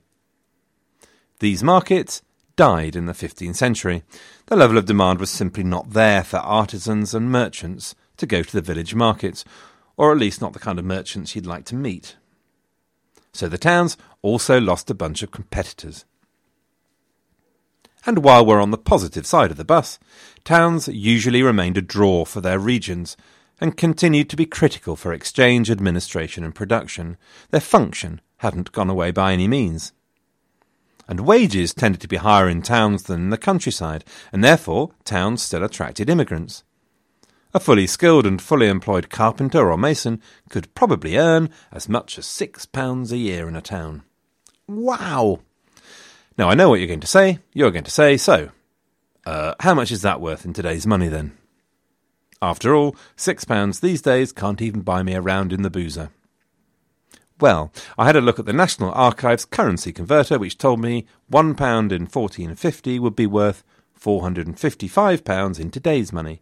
These 1.39 1.63
markets 1.63 2.21
died 2.57 2.97
in 2.97 3.05
the 3.05 3.13
15th 3.13 3.55
century. 3.55 4.03
The 4.47 4.57
level 4.57 4.77
of 4.77 4.85
demand 4.85 5.21
was 5.21 5.29
simply 5.29 5.63
not 5.63 5.91
there 5.91 6.21
for 6.21 6.39
artisans 6.39 7.13
and 7.13 7.31
merchants 7.31 7.95
to 8.17 8.25
go 8.25 8.43
to 8.43 8.51
the 8.51 8.61
village 8.61 8.93
markets, 8.93 9.45
or 9.95 10.11
at 10.11 10.17
least 10.17 10.41
not 10.41 10.51
the 10.51 10.59
kind 10.59 10.77
of 10.77 10.83
merchants 10.83 11.33
you'd 11.33 11.45
like 11.45 11.63
to 11.67 11.75
meet. 11.75 12.17
So 13.31 13.47
the 13.47 13.57
towns 13.57 13.95
also 14.21 14.59
lost 14.59 14.89
a 14.89 14.93
bunch 14.93 15.23
of 15.23 15.31
competitors. 15.31 16.03
And 18.05 18.23
while 18.23 18.45
we're 18.45 18.61
on 18.61 18.71
the 18.71 18.77
positive 18.77 19.25
side 19.25 19.51
of 19.51 19.57
the 19.57 19.63
bus, 19.63 19.99
towns 20.43 20.87
usually 20.87 21.41
remained 21.41 21.77
a 21.77 21.81
draw 21.81 22.25
for 22.25 22.41
their 22.41 22.59
regions 22.59 23.15
and 23.61 23.77
continued 23.77 24.29
to 24.29 24.35
be 24.35 24.45
critical 24.45 24.95
for 24.95 25.13
exchange, 25.13 25.71
administration, 25.71 26.43
and 26.43 26.53
production. 26.53 27.17
Their 27.51 27.61
function 27.61 28.19
hadn't 28.37 28.73
gone 28.73 28.89
away 28.89 29.11
by 29.11 29.31
any 29.31 29.47
means 29.47 29.93
and 31.07 31.21
wages 31.21 31.73
tended 31.73 32.01
to 32.01 32.07
be 32.07 32.17
higher 32.17 32.47
in 32.47 32.61
towns 32.61 33.03
than 33.03 33.21
in 33.21 33.29
the 33.29 33.37
countryside, 33.37 34.03
and 34.31 34.43
therefore 34.43 34.91
towns 35.03 35.41
still 35.41 35.63
attracted 35.63 36.09
immigrants. 36.09 36.63
A 37.53 37.59
fully 37.59 37.85
skilled 37.85 38.25
and 38.25 38.41
fully 38.41 38.67
employed 38.67 39.09
carpenter 39.09 39.69
or 39.71 39.77
mason 39.77 40.21
could 40.49 40.73
probably 40.73 41.17
earn 41.17 41.49
as 41.71 41.87
much 41.87 42.17
as 42.17 42.25
six 42.25 42.65
pounds 42.65 43.11
a 43.11 43.17
year 43.17 43.47
in 43.47 43.55
a 43.55 43.61
town. 43.61 44.03
Wow! 44.67 45.41
Now 46.37 46.49
I 46.49 46.55
know 46.55 46.69
what 46.69 46.79
you're 46.79 46.87
going 46.87 46.99
to 46.99 47.07
say. 47.07 47.39
You're 47.53 47.71
going 47.71 47.83
to 47.83 47.91
say, 47.91 48.17
so, 48.17 48.49
uh, 49.25 49.53
how 49.59 49.73
much 49.73 49.91
is 49.91 50.01
that 50.01 50.21
worth 50.21 50.45
in 50.45 50.53
today's 50.53 50.87
money 50.87 51.07
then? 51.07 51.37
After 52.41 52.75
all, 52.75 52.95
six 53.15 53.45
pounds 53.45 53.79
these 53.79 54.01
days 54.01 54.31
can't 54.31 54.61
even 54.61 54.81
buy 54.81 55.03
me 55.03 55.13
a 55.13 55.21
round 55.21 55.53
in 55.53 55.61
the 55.61 55.69
boozer. 55.69 56.09
Well, 57.39 57.71
I 57.97 58.05
had 58.05 58.15
a 58.15 58.21
look 58.21 58.39
at 58.39 58.45
the 58.45 58.53
National 58.53 58.91
Archives 58.91 59.45
currency 59.45 59.91
converter, 59.91 60.37
which 60.37 60.57
told 60.57 60.79
me 60.79 61.05
one 61.27 61.55
pound 61.55 61.91
in 61.91 62.03
1450 62.03 62.99
would 62.99 63.15
be 63.15 63.27
worth 63.27 63.63
455 63.93 65.23
pounds 65.23 65.59
in 65.59 65.71
today's 65.71 66.11
money, 66.11 66.41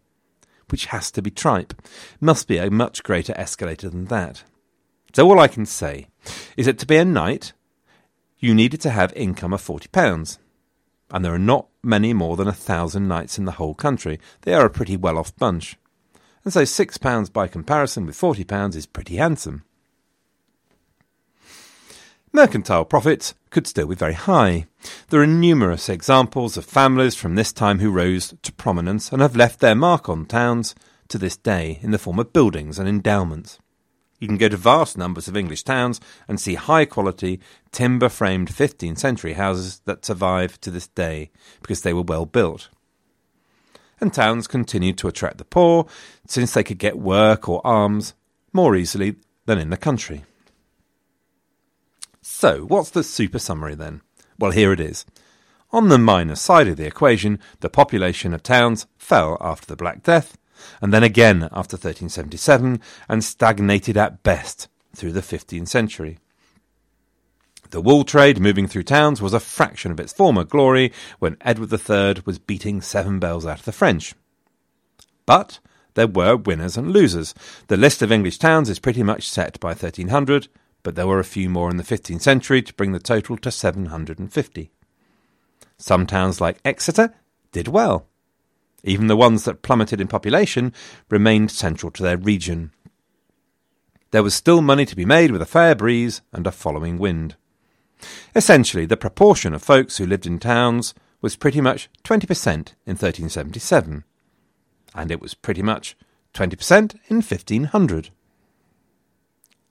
which 0.69 0.87
has 0.87 1.11
to 1.11 1.21
be 1.21 1.31
tripe. 1.31 1.73
Must 2.19 2.47
be 2.47 2.57
a 2.57 2.71
much 2.71 3.03
greater 3.03 3.37
escalator 3.37 3.89
than 3.89 4.05
that. 4.05 4.43
So 5.13 5.29
all 5.29 5.39
I 5.39 5.47
can 5.47 5.65
say 5.65 6.07
is 6.57 6.65
that 6.65 6.79
to 6.79 6.87
be 6.87 6.97
a 6.97 7.05
knight, 7.05 7.53
you 8.41 8.53
needed 8.53 8.81
to 8.81 8.89
have 8.89 9.13
income 9.13 9.53
of 9.53 9.61
forty 9.61 9.87
pounds, 9.87 10.39
and 11.09 11.23
there 11.23 11.33
are 11.33 11.39
not 11.39 11.67
many 11.81 12.13
more 12.13 12.35
than 12.35 12.47
a 12.47 12.53
thousand 12.53 13.07
knights 13.07 13.37
in 13.37 13.45
the 13.45 13.53
whole 13.53 13.73
country. 13.73 14.19
They 14.41 14.53
are 14.53 14.65
a 14.65 14.69
pretty 14.69 14.97
well-off 14.97 15.33
bunch, 15.37 15.77
and 16.43 16.51
so 16.51 16.65
six 16.65 16.97
pounds 16.97 17.29
by 17.29 17.47
comparison 17.47 18.05
with 18.05 18.17
forty 18.17 18.43
pounds 18.43 18.75
is 18.75 18.85
pretty 18.85 19.15
handsome. 19.15 19.63
Mercantile 22.33 22.85
profits 22.85 23.35
could 23.49 23.67
still 23.67 23.87
be 23.87 23.95
very 23.95 24.13
high. 24.13 24.65
There 25.09 25.21
are 25.21 25.27
numerous 25.27 25.89
examples 25.89 26.55
of 26.55 26.65
families 26.65 27.13
from 27.13 27.35
this 27.35 27.51
time 27.51 27.79
who 27.79 27.91
rose 27.91 28.33
to 28.41 28.53
prominence 28.53 29.11
and 29.11 29.21
have 29.21 29.35
left 29.35 29.59
their 29.59 29.75
mark 29.75 30.07
on 30.07 30.25
towns 30.25 30.73
to 31.09 31.17
this 31.17 31.35
day 31.35 31.79
in 31.81 31.91
the 31.91 31.99
form 31.99 32.19
of 32.19 32.31
buildings 32.31 32.79
and 32.79 32.87
endowments. 32.87 33.59
You 34.21 34.27
can 34.27 34.37
go 34.37 34.49
to 34.49 34.55
vast 34.55 34.99
numbers 34.99 35.27
of 35.27 35.35
English 35.35 35.63
towns 35.63 35.99
and 36.27 36.39
see 36.39 36.53
high 36.53 36.85
quality, 36.85 37.39
timber 37.71 38.07
framed 38.07 38.49
15th 38.49 38.99
century 38.99 39.33
houses 39.33 39.81
that 39.85 40.05
survive 40.05 40.61
to 40.61 40.69
this 40.69 40.87
day 40.87 41.31
because 41.63 41.81
they 41.81 41.91
were 41.91 42.03
well 42.03 42.27
built. 42.27 42.69
And 43.99 44.13
towns 44.13 44.45
continued 44.45 44.99
to 44.99 45.07
attract 45.07 45.39
the 45.39 45.43
poor 45.43 45.87
since 46.27 46.53
they 46.53 46.63
could 46.63 46.77
get 46.77 46.99
work 46.99 47.49
or 47.49 47.65
alms 47.65 48.13
more 48.53 48.75
easily 48.75 49.15
than 49.47 49.57
in 49.57 49.71
the 49.71 49.77
country. 49.77 50.23
So, 52.21 52.65
what's 52.65 52.91
the 52.91 53.03
super 53.03 53.39
summary 53.39 53.73
then? 53.73 54.01
Well, 54.37 54.51
here 54.51 54.71
it 54.71 54.79
is. 54.79 55.03
On 55.71 55.89
the 55.89 55.97
minus 55.97 56.41
side 56.41 56.67
of 56.67 56.77
the 56.77 56.85
equation, 56.85 57.39
the 57.61 57.69
population 57.69 58.35
of 58.35 58.43
towns 58.43 58.85
fell 58.99 59.37
after 59.41 59.65
the 59.65 59.75
Black 59.75 60.03
Death, 60.03 60.37
and 60.81 60.93
then 60.93 61.03
again 61.03 61.43
after 61.51 61.75
1377, 61.75 62.79
and 63.09 63.23
stagnated 63.23 63.97
at 63.97 64.23
best 64.23 64.67
through 64.95 65.11
the 65.11 65.21
15th 65.21 65.67
century. 65.67 66.17
The 67.71 67.81
wool 67.81 68.03
trade 68.03 68.39
moving 68.39 68.67
through 68.67 68.83
towns 68.83 69.21
was 69.21 69.33
a 69.33 69.39
fraction 69.39 69.91
of 69.91 69.99
its 69.99 70.11
former 70.11 70.43
glory 70.43 70.91
when 71.19 71.37
Edward 71.39 71.71
III 71.71 72.21
was 72.25 72.37
beating 72.37 72.81
seven 72.81 73.17
bells 73.17 73.45
out 73.45 73.59
of 73.59 73.65
the 73.65 73.71
French. 73.71 74.13
But 75.25 75.59
there 75.93 76.07
were 76.07 76.35
winners 76.35 76.75
and 76.75 76.91
losers. 76.91 77.33
The 77.67 77.77
list 77.77 78.01
of 78.01 78.11
English 78.11 78.39
towns 78.39 78.69
is 78.69 78.79
pretty 78.79 79.03
much 79.03 79.29
set 79.29 79.59
by 79.61 79.69
1300, 79.69 80.49
but 80.83 80.95
there 80.95 81.07
were 81.07 81.19
a 81.19 81.23
few 81.23 81.49
more 81.49 81.69
in 81.69 81.77
the 81.77 81.83
15th 81.83 82.21
century 82.21 82.61
to 82.61 82.73
bring 82.73 82.91
the 82.91 82.99
total 82.99 83.37
to 83.37 83.51
750. 83.51 84.71
Some 85.77 86.05
towns 86.05 86.41
like 86.41 86.59
Exeter 86.65 87.13
did 87.51 87.67
well. 87.67 88.07
Even 88.83 89.07
the 89.07 89.17
ones 89.17 89.45
that 89.45 89.61
plummeted 89.61 90.01
in 90.01 90.07
population 90.07 90.73
remained 91.09 91.51
central 91.51 91.91
to 91.91 92.03
their 92.03 92.17
region. 92.17 92.71
There 94.11 94.23
was 94.23 94.33
still 94.33 94.61
money 94.61 94.85
to 94.85 94.95
be 94.95 95.05
made 95.05 95.31
with 95.31 95.41
a 95.41 95.45
fair 95.45 95.75
breeze 95.75 96.21
and 96.33 96.45
a 96.45 96.51
following 96.51 96.97
wind. 96.97 97.35
Essentially, 98.35 98.85
the 98.85 98.97
proportion 98.97 99.53
of 99.53 99.61
folks 99.61 99.97
who 99.97 100.05
lived 100.05 100.25
in 100.25 100.39
towns 100.39 100.93
was 101.21 101.35
pretty 101.35 101.61
much 101.61 101.89
20% 102.03 102.53
in 102.53 102.97
1377, 102.97 104.03
and 104.95 105.11
it 105.11 105.21
was 105.21 105.33
pretty 105.33 105.61
much 105.61 105.95
20% 106.33 106.95
in 107.07 107.17
1500. 107.17 108.09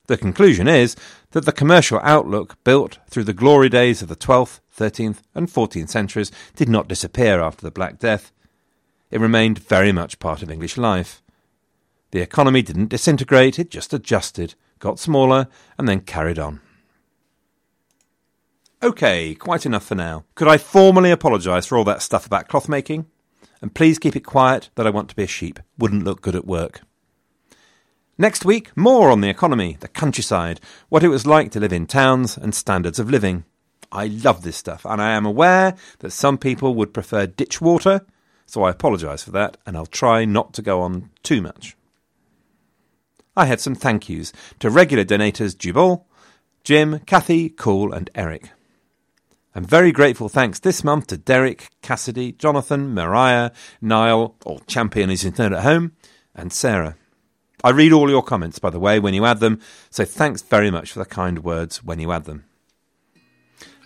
The 0.07 0.17
conclusion 0.17 0.67
is 0.69 0.97
that 1.33 1.45
the 1.45 1.53
commercial 1.53 2.01
outlook 2.03 2.57
built 2.65 2.99
through 3.09 3.25
the 3.25 3.33
glory 3.33 3.69
days 3.69 4.03
of 4.03 4.09
the 4.09 4.17
12th, 4.17 4.61
13th, 4.77 5.19
and 5.35 5.49
14th 5.49 5.89
centuries 5.89 6.33
did 6.57 6.69
not 6.69 6.89
disappear 6.89 7.41
after 7.41 7.63
the 7.63 7.71
Black 7.71 7.99
Death. 7.99 8.33
It 9.11 9.21
remained 9.21 9.59
very 9.59 9.93
much 9.93 10.19
part 10.19 10.43
of 10.43 10.51
English 10.51 10.77
life. 10.77 11.23
The 12.13 12.21
economy 12.21 12.63
didn't 12.63 12.89
disintegrate, 12.89 13.59
it 13.59 13.71
just 13.71 13.93
adjusted, 13.93 14.55
got 14.79 14.99
smaller, 14.99 15.49
and 15.79 15.89
then 15.89 16.01
carried 16.01 16.39
on. 16.39 16.61
OK, 18.83 19.35
quite 19.35 19.67
enough 19.67 19.85
for 19.85 19.95
now. 19.95 20.25
Could 20.35 20.49
I 20.49 20.57
formally 20.57 21.11
apologise 21.11 21.67
for 21.67 21.77
all 21.77 21.85
that 21.85 22.03
stuff 22.03 22.27
about 22.27 22.49
cloth 22.49 22.69
making? 22.69 23.07
And 23.61 23.75
please 23.75 23.99
keep 23.99 24.17
it 24.17 24.25
quiet 24.25 24.71
that 24.75 24.87
I 24.87 24.91
want 24.91 25.11
to 25.11 25.17
be 25.17 25.25
a 25.25 25.29
sheep. 25.29 25.61
Wouldn't 25.77 26.05
look 26.05 26.23
good 26.23 26.35
at 26.35 26.47
work. 26.47 26.81
Next 28.17 28.45
week, 28.45 28.75
more 28.77 29.11
on 29.11 29.21
the 29.21 29.29
economy, 29.29 29.77
the 29.81 29.89
countryside, 29.89 30.61
what 30.89 31.03
it 31.03 31.09
was 31.09 31.27
like 31.27 31.51
to 31.53 31.61
live 31.61 31.73
in 31.73 31.87
towns, 31.87 32.37
and 32.37 32.55
standards 32.55 32.99
of 32.99 33.11
living. 33.11 33.45
I 33.93 34.07
love 34.07 34.43
this 34.43 34.57
stuff, 34.57 34.85
and 34.85 35.01
I 35.01 35.13
am 35.13 35.27
aware 35.27 35.75
that 35.99 36.11
some 36.11 36.39
people 36.39 36.75
would 36.75 36.95
prefer 36.95 37.27
ditch 37.27 37.61
water, 37.61 38.07
so 38.51 38.65
I 38.65 38.71
apologise 38.71 39.23
for 39.23 39.31
that, 39.31 39.57
and 39.65 39.77
I'll 39.77 39.87
try 39.87 40.25
not 40.25 40.53
to 40.55 40.63
go 40.63 40.81
on 40.81 41.11
too 41.23 41.41
much. 41.41 41.77
I 43.37 43.47
had 43.47 43.61
some 43.61 43.77
thank 43.77 44.09
yous 44.09 44.33
to 44.59 44.71
regular 44.71 45.05
donators 45.05 45.57
Jubal, 45.57 46.07
Jim, 46.65 46.99
Kathy, 47.07 47.49
Cool, 47.49 47.93
and 47.93 48.11
Eric. 48.15 48.51
And 49.55 49.69
very 49.69 49.93
grateful 49.93 50.29
thanks 50.29 50.59
this 50.59 50.83
month 50.83 51.07
to 51.09 51.17
Derek, 51.17 51.71
Cassidy, 51.81 52.33
Jonathan, 52.33 52.93
Mariah, 52.93 53.53
Niall, 53.81 54.35
or 54.45 54.61
Champion 54.67 55.11
as 55.11 55.23
he's 55.23 55.39
known 55.39 55.55
at 55.55 55.63
home, 55.63 55.93
and 56.35 56.53
Sarah. 56.53 56.97
I 57.63 57.71
read 57.71 57.93
all 57.93 58.11
your 58.11 58.23
comments, 58.23 58.59
by 58.59 58.71
the 58.71 58.81
way, 58.81 58.99
when 58.99 59.15
you 59.15 59.25
add 59.25 59.39
them, 59.39 59.61
so 59.91 60.05
thanks 60.05 60.43
very 60.43 60.71
much 60.71 60.93
for 60.93 60.99
the 60.99 61.05
kind 61.05 61.45
words 61.45 61.85
when 61.85 62.01
you 62.01 62.11
add 62.11 62.25
them. 62.25 62.45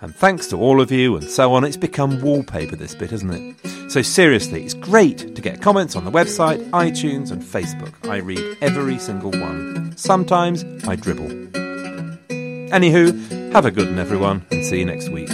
And 0.00 0.14
thanks 0.14 0.48
to 0.48 0.56
all 0.56 0.80
of 0.80 0.90
you 0.90 1.16
and 1.16 1.28
so 1.28 1.54
on. 1.54 1.64
It's 1.64 1.76
become 1.76 2.20
wallpaper, 2.20 2.76
this 2.76 2.94
bit, 2.94 3.12
isn't 3.12 3.30
it? 3.30 3.90
So, 3.90 4.02
seriously, 4.02 4.64
it's 4.64 4.74
great 4.74 5.34
to 5.34 5.40
get 5.40 5.62
comments 5.62 5.96
on 5.96 6.04
the 6.04 6.10
website, 6.10 6.68
iTunes, 6.70 7.30
and 7.30 7.42
Facebook. 7.42 7.92
I 8.08 8.16
read 8.16 8.58
every 8.60 8.98
single 8.98 9.30
one. 9.30 9.96
Sometimes 9.96 10.64
I 10.86 10.96
dribble. 10.96 11.28
Anywho, 12.70 13.52
have 13.52 13.66
a 13.66 13.70
good 13.70 13.88
one, 13.88 13.98
everyone, 13.98 14.44
and 14.50 14.64
see 14.64 14.80
you 14.80 14.84
next 14.84 15.08
week. 15.10 15.30